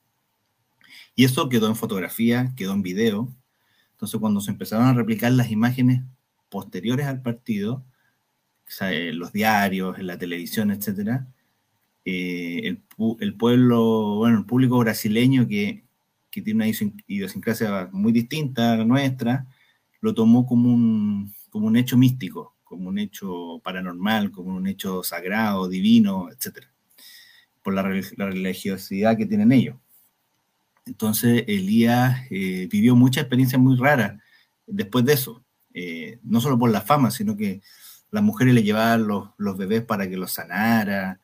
[1.14, 3.34] Y eso quedó en fotografía, quedó en video.
[3.92, 6.02] Entonces, cuando se empezaron a replicar las imágenes
[6.48, 7.84] posteriores al partido,
[8.80, 11.28] en los diarios, en la televisión, etcétera,
[12.04, 12.82] eh, el,
[13.20, 15.85] el, pueblo, bueno, el público brasileño que,
[16.36, 19.46] que tiene una idiosincrasia muy distinta a la nuestra,
[20.02, 25.02] lo tomó como un, como un hecho místico, como un hecho paranormal, como un hecho
[25.02, 26.66] sagrado, divino, etc.
[27.62, 29.76] Por la, religiosidad que tienen ellos.
[30.84, 34.20] Entonces, Elías eh, vivió muchas experiencias muy raras
[34.66, 35.42] después de eso.
[35.72, 37.62] Eh, no solo por la fama, sino que
[38.10, 41.18] las mujeres le llevaban los, los bebés para que los sanara,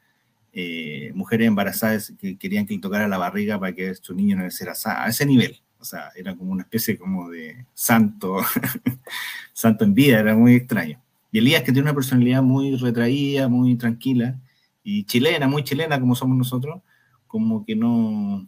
[0.53, 4.43] eh, mujeres embarazadas que querían que le tocara la barriga para que su niño no
[4.43, 5.61] naciera a ese nivel.
[5.79, 8.39] O sea, era como una especie como de santo,
[9.53, 11.03] santo en vida, era muy extraño.
[11.33, 14.39] Y Elías, que tiene una personalidad muy retraída, muy tranquila,
[14.85, 16.83] y chilena, muy chilena como somos nosotros,
[17.27, 18.47] como que no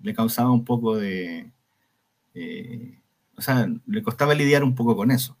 [0.00, 1.50] le causaba un poco de...
[2.34, 2.98] Eh,
[3.36, 5.36] o sea, le costaba lidiar un poco con eso.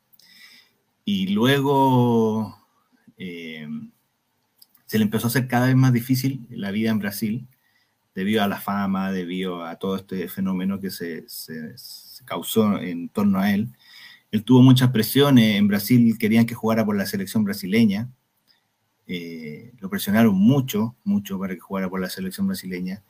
[1.04, 2.56] Y luego
[3.16, 3.68] eh,
[4.90, 7.46] se le empezó a hacer cada vez más difícil la vida en Brasil,
[8.12, 11.24] debido a la fama, debido a todo este fenómeno que se,
[12.24, 13.68] causó en torno a él.
[14.32, 18.08] Él tuvo muchas presiones, en Brasil querían que jugara por la selección brasileña,
[19.06, 23.00] eh, lo presionaron mucho, mucho para que jugara por la selección brasileña,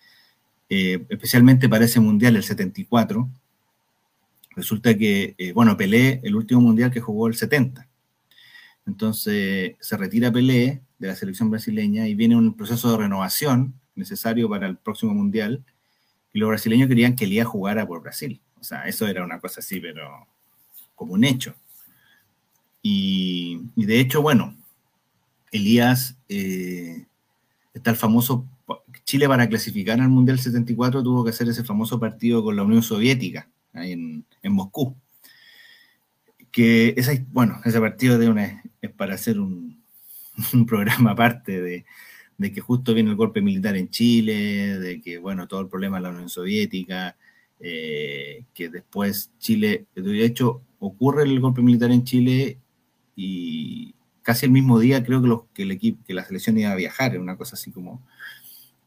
[0.69, 3.27] eh, especialmente para ese mundial, el 74.
[4.55, 7.89] Resulta que, eh, bueno, Pelé, el último mundial que jugó el 70.
[8.85, 14.49] Entonces se retira Pelé de la selección brasileña y viene un proceso de renovación necesario
[14.49, 15.65] para el próximo mundial.
[16.33, 18.41] Y los brasileños querían que Elías jugara por Brasil.
[18.61, 20.29] O sea, eso era una cosa así, pero
[20.95, 21.55] como un hecho.
[22.83, 24.57] Y, de hecho, bueno,
[25.51, 27.07] Elías eh,
[27.75, 28.47] está el famoso.
[29.05, 32.83] Chile para clasificar al Mundial 74 tuvo que hacer ese famoso partido con la Unión
[32.83, 34.95] Soviética en, en Moscú.
[36.53, 39.80] Que esa, bueno, ese partido de una, es para hacer un,
[40.55, 41.85] un programa aparte de,
[42.53, 46.03] que justo viene el golpe militar en Chile, de que, bueno, todo el problema de
[46.05, 47.17] la Unión Soviética,
[47.59, 52.59] eh, que después Chile, de hecho, ocurre el golpe militar en Chile
[53.15, 56.71] y casi el mismo día creo que, los, que el equipo, que la selección iba
[56.71, 58.03] a viajar, una cosa así como,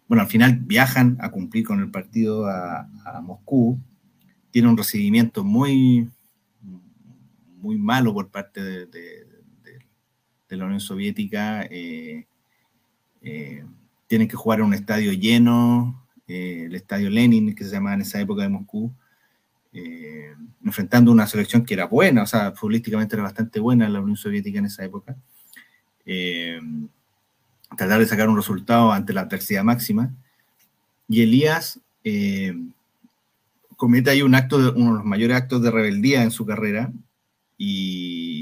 [0.07, 2.87] bueno, al final viajan a cumplir con el partido a,
[3.21, 3.79] Moscú,
[4.51, 6.09] tiene un recibimiento muy,
[7.57, 9.27] muy malo por parte de,
[10.57, 12.25] la Unión Soviética, eh,
[13.21, 13.63] eh,
[14.07, 18.01] tienen que jugar en un estadio lleno, eh, el estadio Lenin, que se llamaba en
[18.01, 18.91] esa época de Moscú,
[19.73, 24.17] eh, enfrentando una selección que era buena, o sea, futbolísticamente era bastante buena la Unión
[24.17, 25.15] Soviética en esa época.
[26.05, 26.59] Eh,
[27.75, 30.13] tratar de sacar un resultado ante la adversidad máxima.
[31.09, 32.55] Y Elías eh,
[33.75, 36.91] comete ahí un acto, de, uno de los mayores actos de rebeldía en su carrera
[37.57, 38.32] y,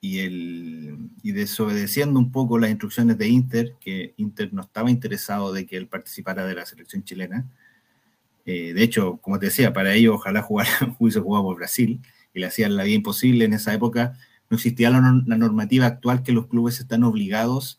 [0.00, 5.52] y, el, y desobedeciendo un poco las instrucciones de Inter, que Inter no estaba interesado
[5.52, 7.46] de que él participara de la selección chilena,
[8.50, 12.00] eh, de hecho, como te decía, para ello ojalá jugara, hubiese jugado por Brasil
[12.32, 13.44] y le hacían la vida imposible.
[13.44, 14.16] En esa época
[14.48, 17.78] no existía la, normativa actual que los clubes están obligados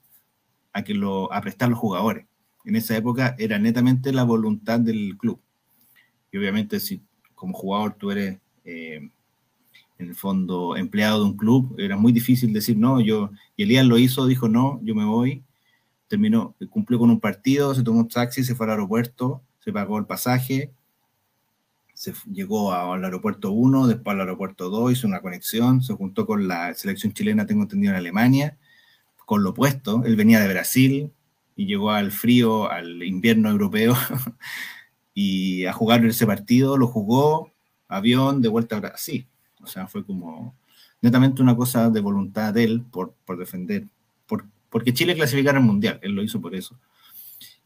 [0.72, 2.28] a, que lo, a los jugadores.
[2.66, 5.42] En esa época era netamente la voluntad del club.
[6.32, 7.02] Y obviamente si
[7.34, 9.10] como jugador tú eres, eh,
[10.00, 13.86] en el fondo, empleado de un club, era muy difícil decir no, yo, y Elías
[13.86, 15.44] lo hizo, dijo no, yo me voy,
[16.08, 20.00] terminó, cumplió con un partido, se tomó un taxi, se fue al aeropuerto, se pagó
[20.00, 20.72] el pasaje,
[21.94, 26.48] se llegó al aeropuerto 1, después al aeropuerto 2, hizo una conexión, se juntó con
[26.48, 28.58] la selección chilena, tengo entendido, en Alemania,
[29.26, 31.12] con lo opuesto, él venía de Brasil
[31.58, 33.98] y llegó al frío, al invierno europeo,
[35.14, 37.52] y a jugar ese partido, lo jugó,
[37.90, 39.28] avión, de vuelta a Brasil.
[39.62, 40.56] O sea, fue como
[41.02, 43.86] netamente una cosa de voluntad de él por, por defender,
[44.28, 46.78] por, porque Chile clasificara al Mundial, él lo hizo por eso.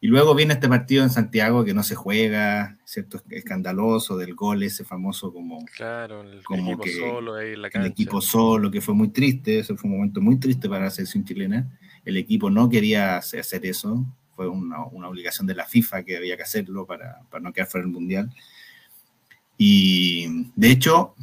[0.03, 3.21] Y luego viene este partido en Santiago que no se juega, ¿cierto?
[3.29, 5.63] Escandaloso del gol, ese famoso como.
[5.77, 7.85] Claro, el equipo solo ahí en la cancha.
[7.85, 10.89] El equipo solo, que fue muy triste, ese fue un momento muy triste para la
[10.89, 11.79] selección chilena.
[12.03, 16.35] El equipo no quería hacer eso, fue una, una obligación de la FIFA que había
[16.35, 18.29] que hacerlo para, para no quedar fuera del mundial.
[19.57, 21.15] Y de hecho,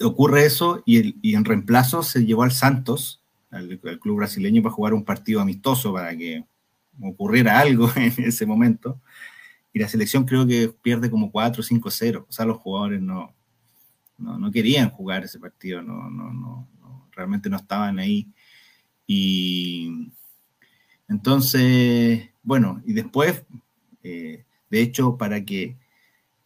[0.00, 4.74] ocurre eso y, y en reemplazo se llevó al Santos, al, al club brasileño, para
[4.74, 6.44] jugar un partido amistoso para que
[7.02, 9.00] ocurriera algo en ese momento.
[9.72, 12.26] Y la selección creo que pierde como 4 5 0.
[12.28, 13.34] O sea, los jugadores no,
[14.18, 16.68] no, querían jugar ese partido, no, no, no,
[17.12, 18.28] realmente no estaban ahí.
[19.06, 20.10] Y
[21.08, 23.44] entonces, bueno, y después,
[24.02, 25.76] eh, de hecho, para que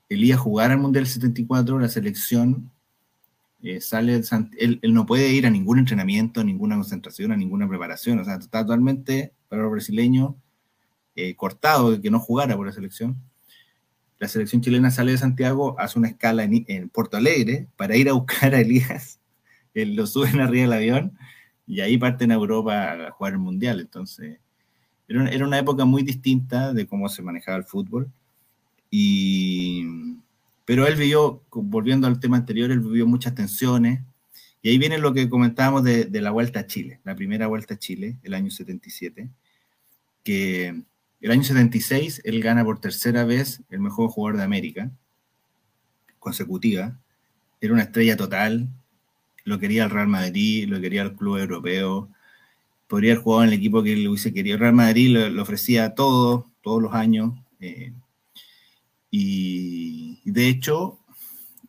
[0.08, 2.70] Elías jugara el Mundial 74, la selección
[3.62, 4.22] eh, sale,
[4.58, 8.24] él, él, no puede ir a ningún entrenamiento, a ninguna concentración, a ninguna preparación, o
[8.24, 10.34] sea, está totalmente para los brasileños
[11.14, 13.16] eh, cortado de que no jugara por la selección.
[14.18, 18.08] La selección chilena sale de Santiago, hace una escala en, en Porto Alegre para ir
[18.08, 19.20] a buscar a Elías,
[19.74, 21.18] él lo suben arriba del avión
[21.66, 23.80] y ahí parten a Europa a jugar el Mundial.
[23.80, 24.38] Entonces,
[25.06, 28.10] era, era una época muy distinta de cómo se manejaba el fútbol.
[28.90, 29.84] Y,
[30.70, 34.02] pero él vivió, volviendo al tema anterior, él vivió muchas tensiones.
[34.62, 37.74] Y ahí viene lo que comentábamos de, de la Vuelta a Chile, la primera Vuelta
[37.74, 39.28] a Chile, el año 77
[40.22, 40.80] que
[41.20, 44.92] el año 76 él gana por tercera vez el mejor jugador de América,
[46.20, 46.96] consecutiva.
[47.60, 48.68] Era una estrella total,
[49.42, 52.08] lo quería el Real Madrid, lo quería el club europeo,
[52.86, 54.54] podría haber jugado en el equipo que él hubiese querido.
[54.54, 57.34] El Real Madrid le, ofrecía todo, todos los años.
[57.58, 57.92] Eh,
[59.10, 60.98] y, de hecho,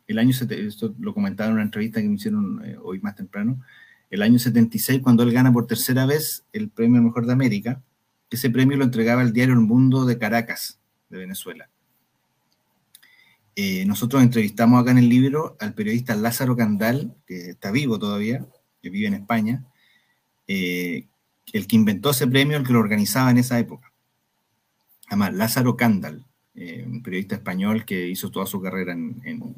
[0.07, 3.61] el año, esto lo comentaba en una entrevista que me hicieron eh, hoy más temprano,
[4.09, 7.81] el año 76, cuando él gana por tercera vez el premio Mejor de América,
[8.29, 11.69] ese premio lo entregaba el diario El Mundo de Caracas, de Venezuela.
[13.55, 18.45] Eh, nosotros entrevistamos acá en el libro al periodista Lázaro Candal, que está vivo todavía,
[18.81, 19.65] que vive en España,
[20.47, 21.07] eh,
[21.53, 23.91] el que inventó ese premio, el que lo organizaba en esa época.
[25.07, 29.55] Además, Lázaro Candal, eh, un periodista español que hizo toda su carrera en,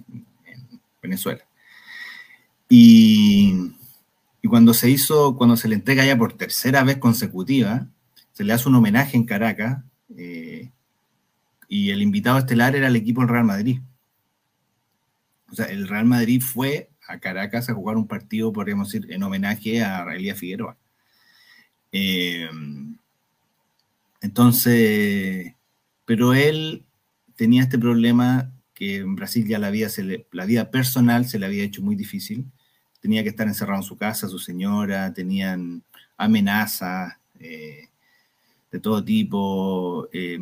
[1.01, 1.43] Venezuela.
[2.69, 3.71] Y,
[4.47, 7.87] cuando se hizo, cuando se le entrega ya por tercera vez consecutiva,
[8.33, 9.83] se le hace un homenaje en Caracas
[10.17, 10.69] eh,
[11.67, 13.79] y el invitado estelar era el equipo del Real Madrid.
[15.51, 19.23] O sea, el Real Madrid fue a Caracas a jugar un partido, podríamos decir, en
[19.23, 20.77] homenaje a Realia Figueroa.
[21.91, 22.49] Eh,
[24.21, 25.53] entonces,
[26.13, 26.85] pero él
[27.35, 31.95] tenía este problema que en Brasil ya la vida, personal se le había hecho muy
[31.95, 32.51] difícil.
[32.99, 35.83] Tenía que estar encerrado en su casa, su señora, tenían
[36.15, 37.89] amenazas eh,
[38.71, 40.37] de todo tipo, eh,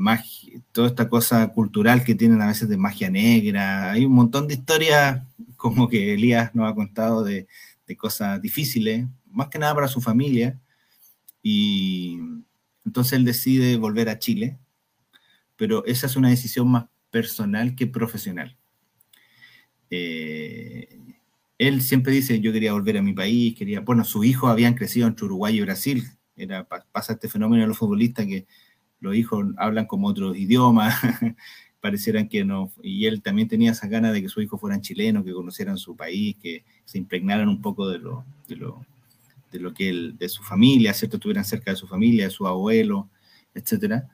[0.73, 3.91] toda esta cosa cultural que tienen a veces de magia negra.
[3.91, 5.23] Hay un montón de historias
[5.55, 7.47] como que Elías nos ha contado de,
[7.87, 10.59] de cosas difíciles, más que nada para su familia.
[11.41, 12.19] Y
[12.85, 14.59] entonces él decide volver a Chile,
[15.61, 18.57] pero esa es una decisión más personal que profesional.
[19.91, 20.97] Eh,
[21.59, 25.05] él siempre dice, yo quería volver a mi país, quería, bueno, sus hijos habían crecido
[25.05, 26.03] entre Uruguay y Brasil,
[26.35, 28.47] era, pasa este fenómeno de los futbolistas que
[29.01, 30.95] los hijos hablan como otros idiomas,
[31.79, 35.23] parecieran que no, y él también tenía esa ganas de que sus hijos fueran chilenos,
[35.23, 38.83] que conocieran su país, que se impregnaran un poco de lo, de lo,
[39.51, 41.17] de lo que él, de su familia, ¿cierto?
[41.17, 43.11] Estuvieran cerca de su familia, de su abuelo,
[43.53, 44.09] etcétera.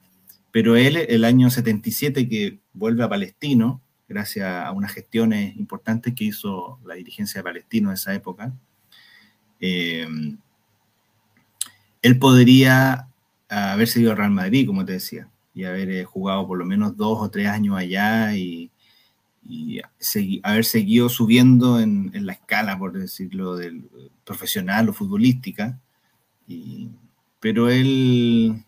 [0.58, 6.24] Pero él, el año 77, que vuelve a Palestino, gracias a unas gestiones importantes que
[6.24, 8.52] hizo la dirigencia de Palestino en esa época,
[9.60, 10.08] eh,
[12.02, 13.08] él podría
[13.48, 16.98] haberse ido al Real Madrid, como te decía, y haber eh, jugado por lo menos
[16.98, 18.72] dos o tres años allá y,
[20.42, 23.84] haber seguido subiendo en, la escala, por decirlo, del
[24.26, 25.80] profesional o futbolística.
[27.40, 28.66] pero él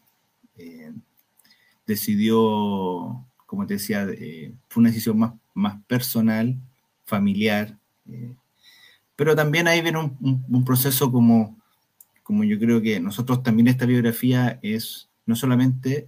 [1.90, 6.56] decidió, como te decía, eh, fue una decisión más, más personal,
[7.04, 8.36] familiar, eh,
[9.16, 11.58] pero también ahí viene un, proceso como,
[12.24, 16.08] como yo creo que nosotros también esta biografía es no solamente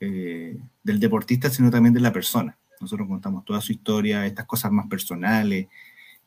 [0.00, 2.58] del deportista, sino también de la persona.
[2.80, 5.68] Nosotros contamos toda su historia, estas cosas más personales,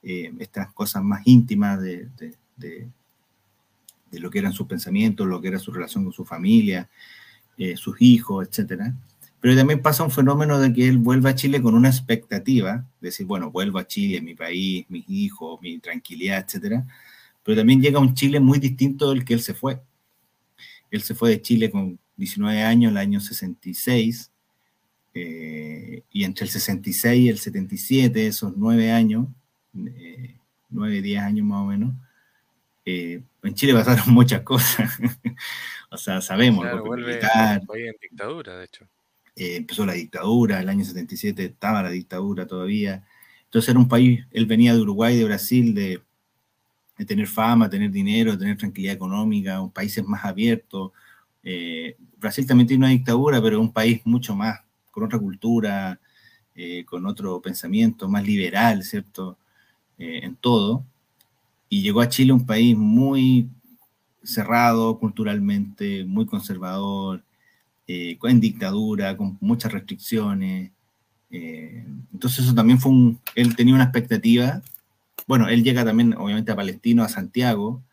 [0.02, 2.08] estas cosas más íntimas de,
[2.56, 2.88] de,
[4.12, 6.88] lo que eran sus pensamientos, lo que era su relación con su familia,
[7.58, 8.84] eh, sus hijos, etc.
[9.40, 13.08] Pero también pasa un fenómeno de que él vuelve a Chile con una expectativa, de
[13.10, 16.84] decir, bueno, vuelvo a Chile, mi país, mis hijos, mi tranquilidad, etc.
[17.44, 19.82] Pero también llega un Chile muy distinto del que él se fue.
[20.92, 24.32] Él se fue de Chile con 19 años, el año 66,
[25.14, 29.28] eh, y entre el 66 y el 77, esos nueve años,
[29.74, 30.36] eh,
[30.70, 31.94] nueve, diez años más o menos,
[32.86, 34.92] eh, en Chile pasaron muchas cosas.
[35.96, 36.64] O sea, sabemos.
[36.64, 38.88] Claro, vuelve en dictadura, de hecho.
[39.36, 43.04] Eh, empezó la dictadura, el año 77 estaba la dictadura todavía.
[43.46, 46.02] Entonces era un país, él venía de Uruguay, de Brasil, de,
[47.06, 50.94] tener fama, tener dinero, tener tranquilidad económica, un país más abierto.
[51.44, 56.00] Eh, Brasil también tiene una dictadura, pero es un país mucho más, con otra cultura,
[56.86, 59.38] con otro pensamiento, más liberal, ¿cierto?
[59.98, 60.86] en todo
[61.70, 63.50] y llegó a Chile un país muy
[64.26, 67.24] cerrado culturalmente, muy conservador,
[67.88, 70.72] eh, en dictadura, con muchas restricciones.
[71.30, 74.62] Eh, entonces eso también fue un, él tenía una expectativa,
[75.28, 77.84] bueno, él llega también obviamente a Palestino, a Santiago,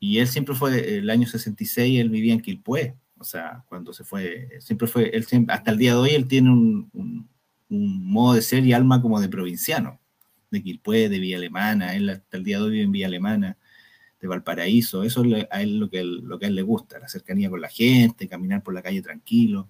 [0.00, 4.04] y él siempre fue, el año 66, él vivía en Quilpué, o sea, cuando se
[4.04, 7.28] fue, siempre fue, él hasta el día de hoy él tiene un,
[7.68, 9.98] modo de ser y alma como de provinciano
[10.50, 13.56] de Quilpué, de Villa Alemana, él hasta el día de hoy vive en Villa Alemana,
[14.26, 17.08] de Valparaíso, eso es a él lo que, lo que a él le gusta, la
[17.08, 19.68] cercanía con la gente, caminar por la calle tranquilo.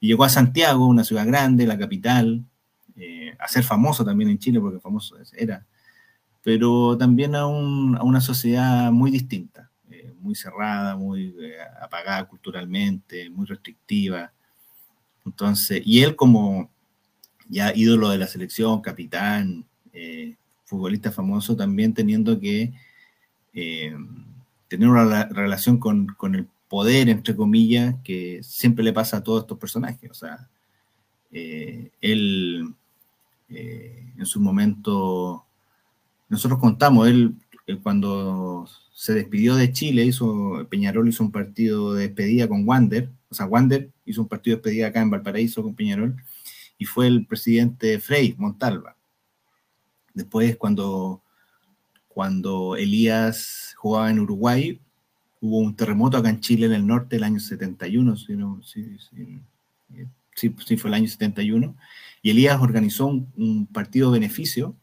[0.00, 2.44] Y llegó a Santiago, una ciudad grande, la capital,
[2.96, 5.66] eh, a ser famoso también en Chile, porque famoso era,
[6.46, 13.46] pero también a, una sociedad muy distinta, eh, muy cerrada, muy eh, apagada culturalmente, muy
[13.46, 14.32] restrictiva.
[15.24, 16.70] Entonces, y él como
[17.48, 22.72] ya ídolo de la selección, capitán, eh, futbolista famoso, también teniendo que
[23.56, 23.96] eh,
[24.68, 29.58] tener una relación con, el poder, entre comillas, que siempre le pasa a todos estos
[29.58, 30.08] personajes.
[30.08, 30.48] O sea,
[31.32, 32.72] eh, él
[33.48, 35.44] en su momento,
[36.28, 37.36] nosotros contamos, él
[37.82, 43.34] cuando se despidió de Chile, hizo, Peñarol hizo un partido de despedida con Wander, o
[43.34, 46.16] sea, Wander hizo un partido de despedida acá en Valparaíso con Peñarol,
[46.78, 48.96] y fue el presidente Frei Montalva.
[50.14, 51.22] Después, cuando,
[52.16, 54.80] cuando Elías jugaba en Uruguay,
[55.38, 58.34] hubo un terremoto acá en Chile, en el norte, el año 71, si
[60.34, 61.76] sí, sí, fue el año 71,
[62.22, 64.74] y Elías organizó un, partido beneficio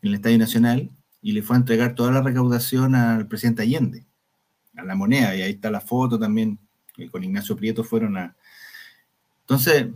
[0.00, 0.88] en el Estadio Nacional
[1.20, 4.06] y le fue a entregar toda la recaudación al presidente Allende,
[4.78, 6.58] a la moneda, y ahí está la foto también,
[7.10, 8.34] con Ignacio Prieto fueron a...
[9.42, 9.88] Entonces,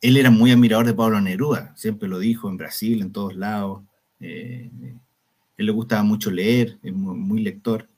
[0.00, 3.84] él era muy admirador de Pablo Neruda, siempre lo dijo en Brasil, en todos lados.
[4.18, 4.68] Eh,
[5.56, 7.88] él le gustaba mucho leer, es muy, lector.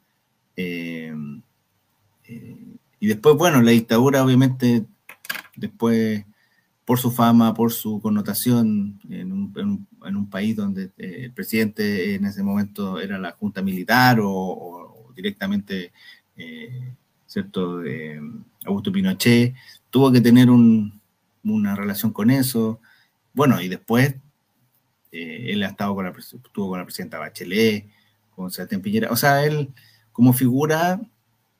[0.57, 1.15] Eh,
[2.25, 4.87] eh, y después, bueno, la dictadura obviamente
[5.57, 6.25] después
[6.85, 12.43] por su fama, por su connotación en un, país donde eh, el presidente en ese
[12.43, 15.93] momento era la junta militar o, directamente,
[17.27, 17.83] ¿cierto?,
[18.67, 19.55] Augusto Pinochet,
[19.91, 22.81] tuvo que tener una relación con eso.
[23.33, 24.17] Bueno, y después
[25.15, 27.89] eh, él ha estado con la, estuvo con la presidenta Bachelet,
[28.35, 29.11] con Sebastián Piñera.
[29.11, 29.71] O sea, él
[30.13, 31.01] como figura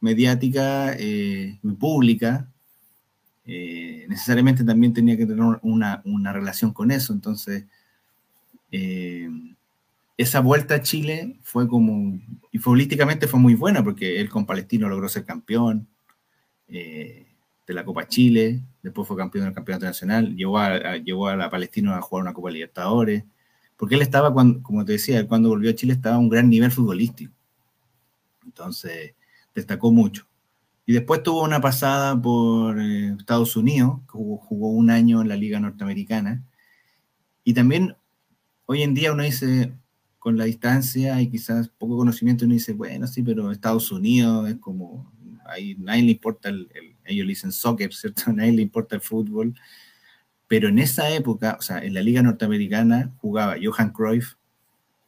[0.01, 2.49] mediática y pública,
[3.47, 7.13] eh, necesariamente también tenía que tener una, relación con eso.
[7.13, 7.65] Entonces,
[8.71, 9.29] eh,
[10.17, 12.19] esa vuelta a Chile fue como,
[12.53, 15.89] y futbolísticamente fue muy buena porque él con Palestino logró ser campeón
[16.69, 17.27] eh,
[17.67, 21.95] de la Copa Chile, después fue campeón del Campeonato Nacional, llevó a, a la Palestino
[21.95, 23.25] a jugar una Copa Libertadores,
[23.77, 26.49] porque él estaba, cuando, como te decía, cuando volvió a Chile estaba a un gran
[26.49, 27.33] nivel futbolístico.
[28.45, 29.15] Entonces,
[29.55, 30.27] destacó mucho.
[30.87, 35.59] Y después tuvo una pasada por eh, Estados Unidos, jugó, un año en la Liga
[35.59, 36.45] Norteamericana.
[37.43, 37.97] Y también
[38.67, 39.73] hoy en día uno dice,
[40.19, 44.57] con la distancia y quizás poco conocimiento, uno dice, bueno, sí, pero Estados Unidos es
[44.57, 45.11] como,
[45.47, 46.69] ahí nadie le importa, el,
[47.05, 48.33] ellos le dicen soccer, ¿cierto?
[48.33, 49.55] Nadie le importa el fútbol.
[50.49, 54.35] Pero en esa época, o sea, en la Liga Norteamericana jugaba Johan Cruyff,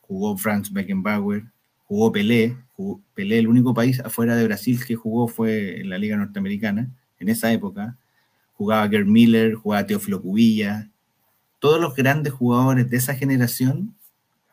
[0.00, 1.44] jugó Franz Beckenbauer,
[1.86, 2.56] jugó Pelé,
[3.14, 7.28] Pelé, el único país afuera de Brasil que jugó fue en la Liga Norteamericana, en
[7.28, 7.96] esa época.
[8.54, 10.90] Jugaba Gerd Miller, jugaba Teófilo Cubilla.
[11.58, 13.94] Todos los grandes jugadores de esa generación,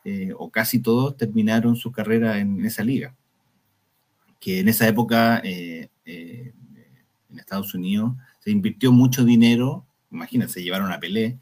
[0.04, 3.14] eh, o casi todos, terminaron su carrera en esa liga.
[4.40, 6.52] Que en esa época, eh, eh,
[7.30, 11.38] en Estados Unidos, se invirtió mucho dinero, imagínense, llevaron a Pelé,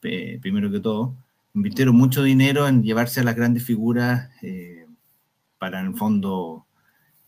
[0.00, 1.16] primero que todo,
[1.54, 4.30] invirtieron mucho dinero en llevarse a las grandes figuras
[5.58, 6.66] para en el fondo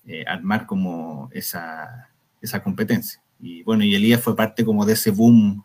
[0.04, 3.22] eh, armar como esa, esa, competencia.
[3.38, 5.62] Y bueno, y Elías fue parte como de ese boom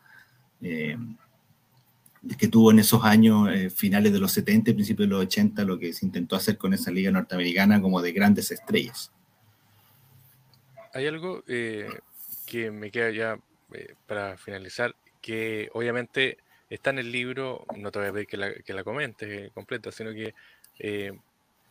[0.62, 0.96] eh,
[2.38, 5.64] que tuvo en esos años eh, finales de los 70 y principios de los 80,
[5.64, 9.12] lo que se intentó hacer con esa liga norteamericana como de grandes estrellas.
[10.94, 13.40] Hay algo que me queda ya
[14.06, 16.38] para finalizar, que obviamente
[16.70, 19.92] está en el libro, no te voy a pedir que la, que la comentes completa,
[19.92, 20.34] sino que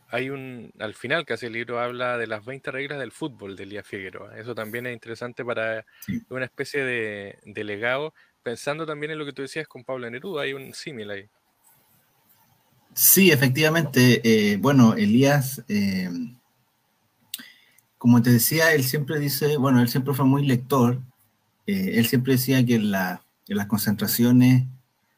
[0.09, 3.63] hay un, al final casi el libro habla de las 20 reglas del fútbol de
[3.63, 4.37] Elías Figueroa.
[4.37, 5.85] Eso también es interesante para
[6.29, 10.53] una especie de, legado, pensando también en lo que tú decías con Pablo Neruda, hay
[10.53, 11.25] un símil ahí.
[12.93, 14.21] Sí, efectivamente.
[14.23, 16.09] Eh, bueno, Elías, eh,
[17.97, 21.01] como te decía, él siempre dice, bueno, él siempre fue muy lector,
[21.67, 24.65] eh, él siempre decía que la, en las concentraciones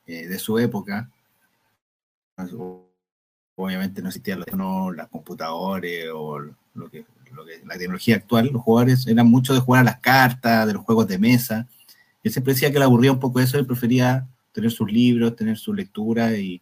[0.05, 1.09] de su época,
[3.55, 7.05] obviamente no existían los, las computadores o lo que,
[7.65, 11.07] la tecnología actual, los jugadores eran mucho de jugar a las cartas, de los juegos
[11.07, 11.67] de mesa.
[12.23, 15.57] Él siempre decía que le aburría un poco eso, él prefería tener sus libros, tener
[15.57, 16.61] su lectura y,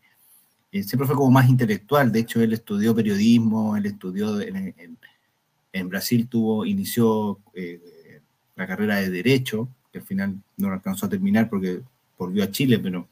[0.71, 2.11] siempre fue como más intelectual.
[2.11, 8.21] De hecho, él estudió periodismo, él estudió en, Brasil, tuvo, inició eh,
[8.55, 11.81] la carrera de Derecho, al final no alcanzó a terminar porque
[12.17, 13.07] volvió a Chile, pero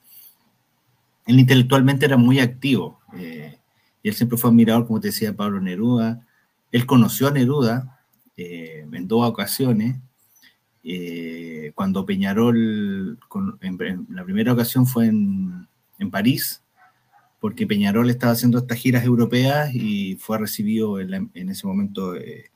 [1.26, 3.00] él intelectualmente era muy activo.
[3.18, 3.58] Eh,
[4.04, 6.26] y él siempre fue admirador, como te decía, Pablo Neruda.
[6.72, 8.00] Él conoció a Neruda
[8.38, 9.98] eh, en dos ocasiones.
[10.84, 13.18] Eh, cuando Peñarol,
[13.62, 15.68] en, la primera ocasión fue en,
[16.12, 16.62] París,
[17.40, 22.16] porque Peñarol estaba haciendo estas giras europeas y fue recibido en, ese momento.
[22.16, 22.52] Eh,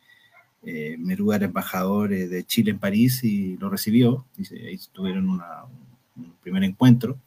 [0.61, 4.25] Neruda era embajador de Chile en París y lo recibió.
[4.37, 7.17] Y ahí tuvieron un primer encuentro.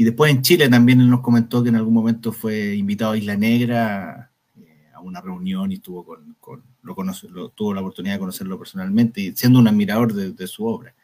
[0.00, 3.18] Y después en Chile también él nos comentó que en algún momento fue invitado a
[3.18, 8.20] Isla Negra eh, a una reunión y estuvo con, lo conoce, tuvo la oportunidad de
[8.20, 10.94] conocerlo personalmente y siendo un admirador de, su obra.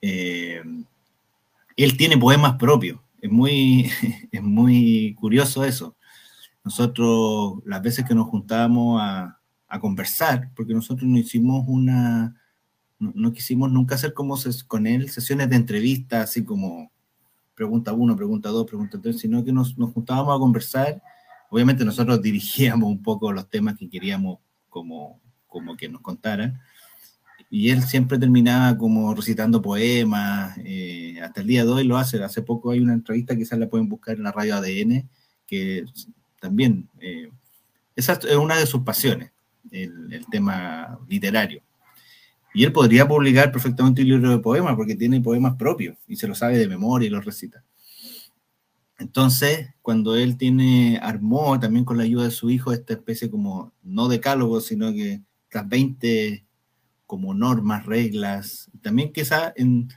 [0.00, 0.62] Eh,
[1.76, 3.90] él tiene poemas propios, es muy,
[4.30, 5.96] es muy curioso eso.
[6.62, 9.35] Nosotros, las veces que nos juntábamos a,
[9.80, 12.34] conversar, porque nosotros no hicimos una,
[12.98, 16.90] no, quisimos nunca hacer como con él sesiones de entrevista, así como
[17.54, 21.02] pregunta uno, pregunta dos, pregunta tres, sino que nos, juntábamos a conversar.
[21.50, 24.38] Obviamente nosotros dirigíamos un poco los temas que queríamos
[24.68, 26.60] como, como que nos contara.
[27.48, 32.22] Y él siempre terminaba como recitando poemas, eh, hasta el día de hoy lo hace.
[32.22, 35.08] Hace poco hay una entrevista, quizás la pueden buscar en la radio ADN,
[35.46, 35.84] que
[36.40, 37.30] también, eh,
[37.94, 39.30] esa es una de sus pasiones,
[39.70, 41.62] el, tema literario.
[42.54, 46.26] Y él podría publicar perfectamente un libro de poemas porque tiene poemas propios y se
[46.26, 47.62] lo sabe de memoria y los recita.
[48.98, 53.72] Entonces, cuando él tiene, armó también con la ayuda de su hijo esta especie como,
[53.82, 55.20] no decálogo, sino que
[55.52, 56.46] las 20
[57.06, 59.88] como normas, reglas, también quizá en,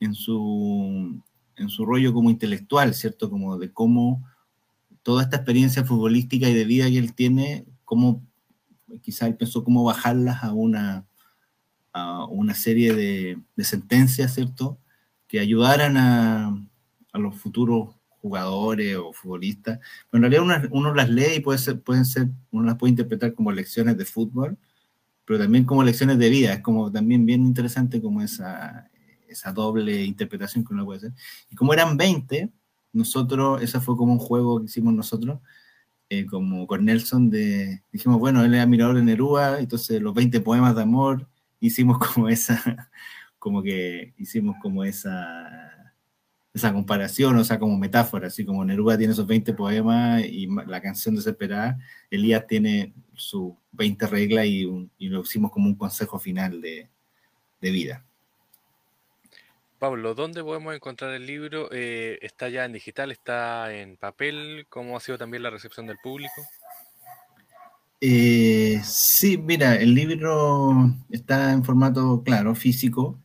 [0.00, 1.22] en, su,
[1.56, 3.30] en su rollo como intelectual, ¿cierto?
[3.30, 4.26] Como de cómo
[5.02, 8.22] toda esta experiencia futbolística y de vida que él tiene, cómo
[9.02, 11.06] quizá él pensó cómo bajarlas a una,
[11.92, 14.78] a una serie de, sentencias, ¿cierto?
[15.28, 16.66] Que ayudaran a,
[17.14, 19.78] los futuros jugadores o futbolistas.
[20.10, 23.34] Pero en realidad uno, las lee y puede ser, pueden ser, uno las puede interpretar
[23.34, 24.56] como lecciones de fútbol,
[25.24, 26.54] pero también como lecciones de vida.
[26.54, 28.90] Es como también bien interesante como esa,
[29.28, 31.12] esa doble interpretación que uno puede hacer.
[31.50, 32.50] Y como eran 20,
[32.92, 35.40] nosotros, esa fue como un juego que hicimos nosotros,
[36.10, 40.40] eh, como con Nelson, de, dijimos, bueno, él era mirador de Nerúa, entonces los 20
[40.40, 41.28] poemas de amor,
[41.60, 42.90] hicimos como esa,
[43.38, 45.94] como que hicimos como esa,
[46.52, 50.80] esa comparación, o sea, como metáfora, así como Neruda tiene esos 20 poemas y la
[50.80, 51.78] canción desesperada,
[52.10, 54.64] Elías tiene sus 20 reglas y,
[54.98, 56.88] lo hicimos como un consejo final de,
[57.60, 58.04] vida.
[59.80, 61.70] Pablo, ¿dónde podemos encontrar el libro?
[61.72, 63.10] Eh, ¿Está ya en digital?
[63.10, 64.66] ¿Está en papel?
[64.68, 66.42] ¿Cómo ha sido también la recepción del público?
[67.98, 73.18] Eh, sí, mira, el libro está en formato, claro, físico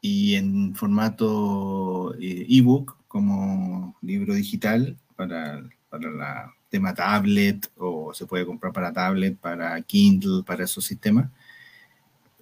[0.00, 8.26] y en formato eh, ebook como libro digital para, para la tema tablet o se
[8.26, 11.30] puede comprar para tablet, para Kindle, para esos sistemas.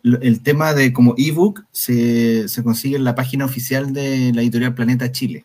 [0.03, 4.74] El tema de como ebook se, se consigue en la página oficial de la editorial
[4.74, 5.44] Planeta Chile.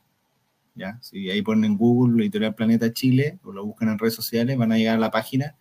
[0.76, 1.00] ¿ya?
[1.02, 4.58] Si ahí ponen en Google la editorial Planeta Chile o lo buscan en redes sociales,
[4.58, 5.56] van a llegar a la página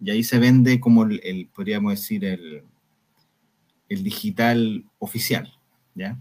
[0.00, 2.62] y ahí se vende como el, podríamos decir, el,
[3.88, 5.52] el, digital oficial,
[5.94, 6.18] ¿ya?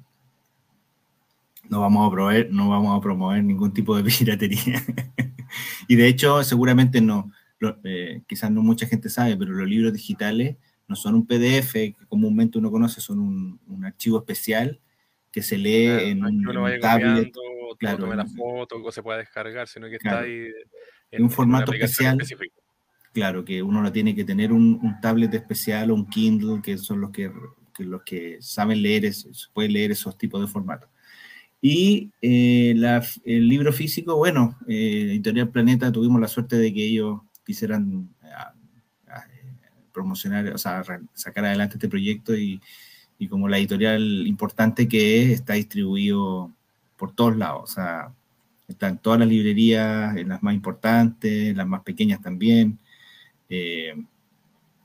[1.70, 4.84] No vamos a promover, no vamos a promover ningún tipo de piratería.
[5.88, 7.32] y de hecho, seguramente no,
[7.84, 10.58] eh, quizás no mucha gente sabe, pero los libros digitales
[10.88, 14.80] no son un PDF que comúnmente uno conoce, son un, un archivo especial
[15.32, 16.44] que se lee en un,
[16.82, 17.34] tablet.
[17.78, 20.48] Claro, tome la foto, o se puede descargar, sino que está ahí
[21.12, 22.16] en, un formato especial.
[22.16, 22.62] Específico
[23.18, 27.02] claro, que uno no tiene que tener un, tablet especial o un Kindle, que son
[27.02, 27.32] los que,
[27.80, 30.88] los que saben leer, se puede leer esos tipos de formatos.
[31.60, 32.76] Y eh,
[33.26, 38.08] el libro físico, bueno, eh, Editorial Planeta tuvimos la suerte de que ellos quisieran
[39.98, 40.84] promocionar, o sea,
[41.16, 42.62] sacar adelante este proyecto y,
[43.18, 46.52] y, como la editorial importante que es, está distribuido
[46.98, 48.14] por todos lados, o sea,
[48.68, 52.78] está en todas las librerías, en las más importantes, en las más pequeñas también,
[53.50, 53.96] eh,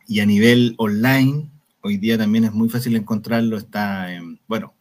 [0.09, 1.49] y a nivel online,
[1.83, 3.57] hoy día también es muy fácil encontrarlo.
[3.57, 4.75] Está en, bueno,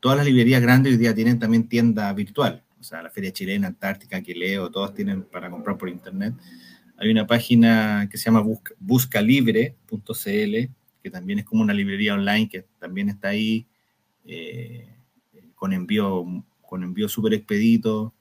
[0.00, 2.62] todas las librerías grandes hoy día tienen también tienda virtual.
[2.80, 6.34] O sea, la Feria Chilena, Antártica, que leo, todos tienen para comprar por internet.
[7.02, 8.44] Hay una página que se llama
[8.78, 10.70] buscalibre.cl,
[11.02, 13.66] que también es como una librería online que también está ahí
[14.24, 14.86] eh,
[15.56, 16.24] con envío
[16.60, 18.14] con envío súper expedito,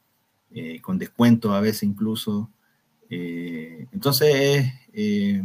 [0.51, 2.49] eh, con descuento a veces incluso.
[3.07, 5.43] entonces eh,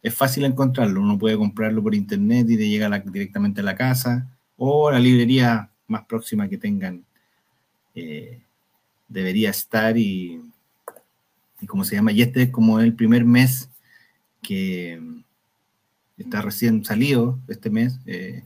[0.00, 1.00] es fácil encontrarlo.
[1.00, 5.70] Uno puede comprarlo por internet y te llega directamente a la casa o la librería
[5.88, 7.04] más próxima que tengan.
[7.96, 8.40] Eh,
[9.08, 10.40] debería estar y,
[11.60, 13.70] y como se llama, y este es como el primer mes
[14.42, 15.00] que
[16.16, 17.98] está recién salido este mes.
[18.06, 18.44] Eh,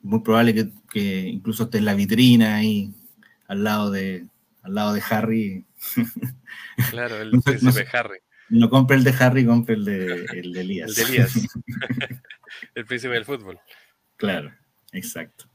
[0.00, 2.94] muy probable que, que, incluso esté en la vitrina ahí
[3.48, 4.26] al lado de
[4.62, 5.64] al lado de Harry.
[6.90, 8.18] Claro, el príncipe Harry.
[8.48, 10.88] No compre el de Harry, compre el de, el de Elías.
[10.90, 11.34] el de Elías.
[12.74, 13.58] el príncipe del fútbol.
[14.16, 14.52] Claro,
[14.92, 15.46] exacto.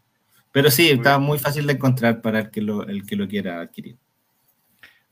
[0.52, 3.62] Pero sí, está muy fácil de encontrar para el que lo, el que lo quiera
[3.62, 3.98] adquirir.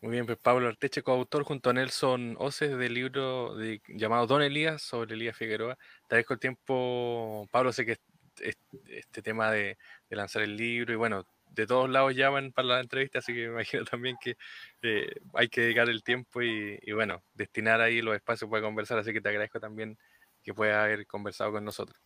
[0.02, 3.56] Muy bien, pues Pablo Arteche, coautor junto a Nelson Oces del libro
[3.88, 5.78] llamado Don Elías sobre Elías Figueroa.
[6.10, 7.98] Te dejo el tiempo, Pablo, sé que
[8.40, 9.78] este, tema de,
[10.10, 13.48] de, lanzar el libro y bueno, de todos lados llaman para la entrevista, así que
[13.48, 14.38] me imagino también que
[14.82, 19.14] eh, hay que dedicar el tiempo y, bueno, destinar ahí los espacios para conversar, así
[19.14, 19.98] que te agradezco también
[20.44, 22.00] que puedas haber conversado con nosotros.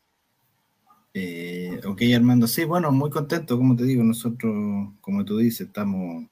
[1.14, 4.54] Eh, ok, Armando, sí, bueno, muy contento, como te digo, nosotros,
[5.00, 6.26] como tú dices, estamos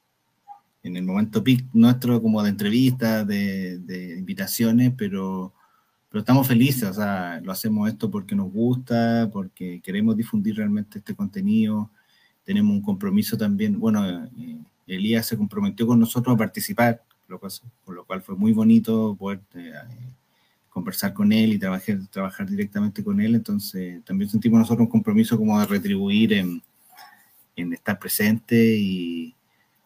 [0.83, 5.53] en el momento peak nuestro como de entrevistas, de, invitaciones, pero,
[6.09, 10.99] pero estamos felices, o sea, lo hacemos esto porque nos gusta, porque queremos difundir realmente
[10.99, 11.89] este contenido,
[12.43, 17.01] tenemos un compromiso también, bueno, eh, Elías se comprometió con nosotros a participar,
[17.85, 19.71] por lo cual fue muy bonito poder eh,
[20.69, 25.37] conversar con él y trabajar, trabajar directamente con él, entonces también sentimos nosotros un compromiso
[25.37, 26.61] como de retribuir en,
[27.55, 29.33] en estar presente y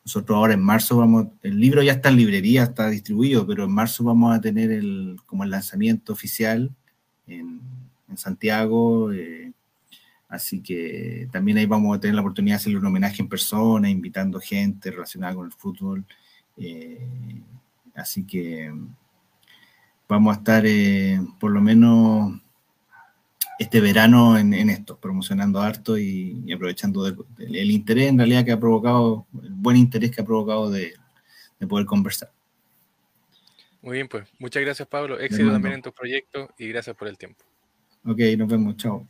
[0.07, 3.71] nosotros ahora en marzo vamos, el libro ya está en librería, está distribuido, pero en
[3.73, 6.73] marzo vamos a tener el, como el lanzamiento oficial
[7.27, 7.59] en,
[8.15, 9.11] Santiago.
[9.11, 9.51] Eh,
[10.29, 13.89] así que también ahí vamos a tener la oportunidad de hacerle un homenaje en persona,
[13.89, 16.05] invitando gente relacionada con el fútbol.
[16.55, 17.05] Eh,
[17.93, 18.73] así que
[20.07, 22.31] vamos a estar eh, por lo menos
[23.59, 29.25] este verano en, esto, promocionando harto y, aprovechando el interés en realidad que ha provocado,
[29.41, 30.93] el buen interés que ha provocado de,
[31.67, 32.31] poder conversar.
[33.81, 37.17] Muy bien, pues muchas gracias Pablo, éxito también en tu proyecto y gracias por el
[37.17, 37.43] tiempo.
[38.05, 39.07] Ok, nos vemos, chao.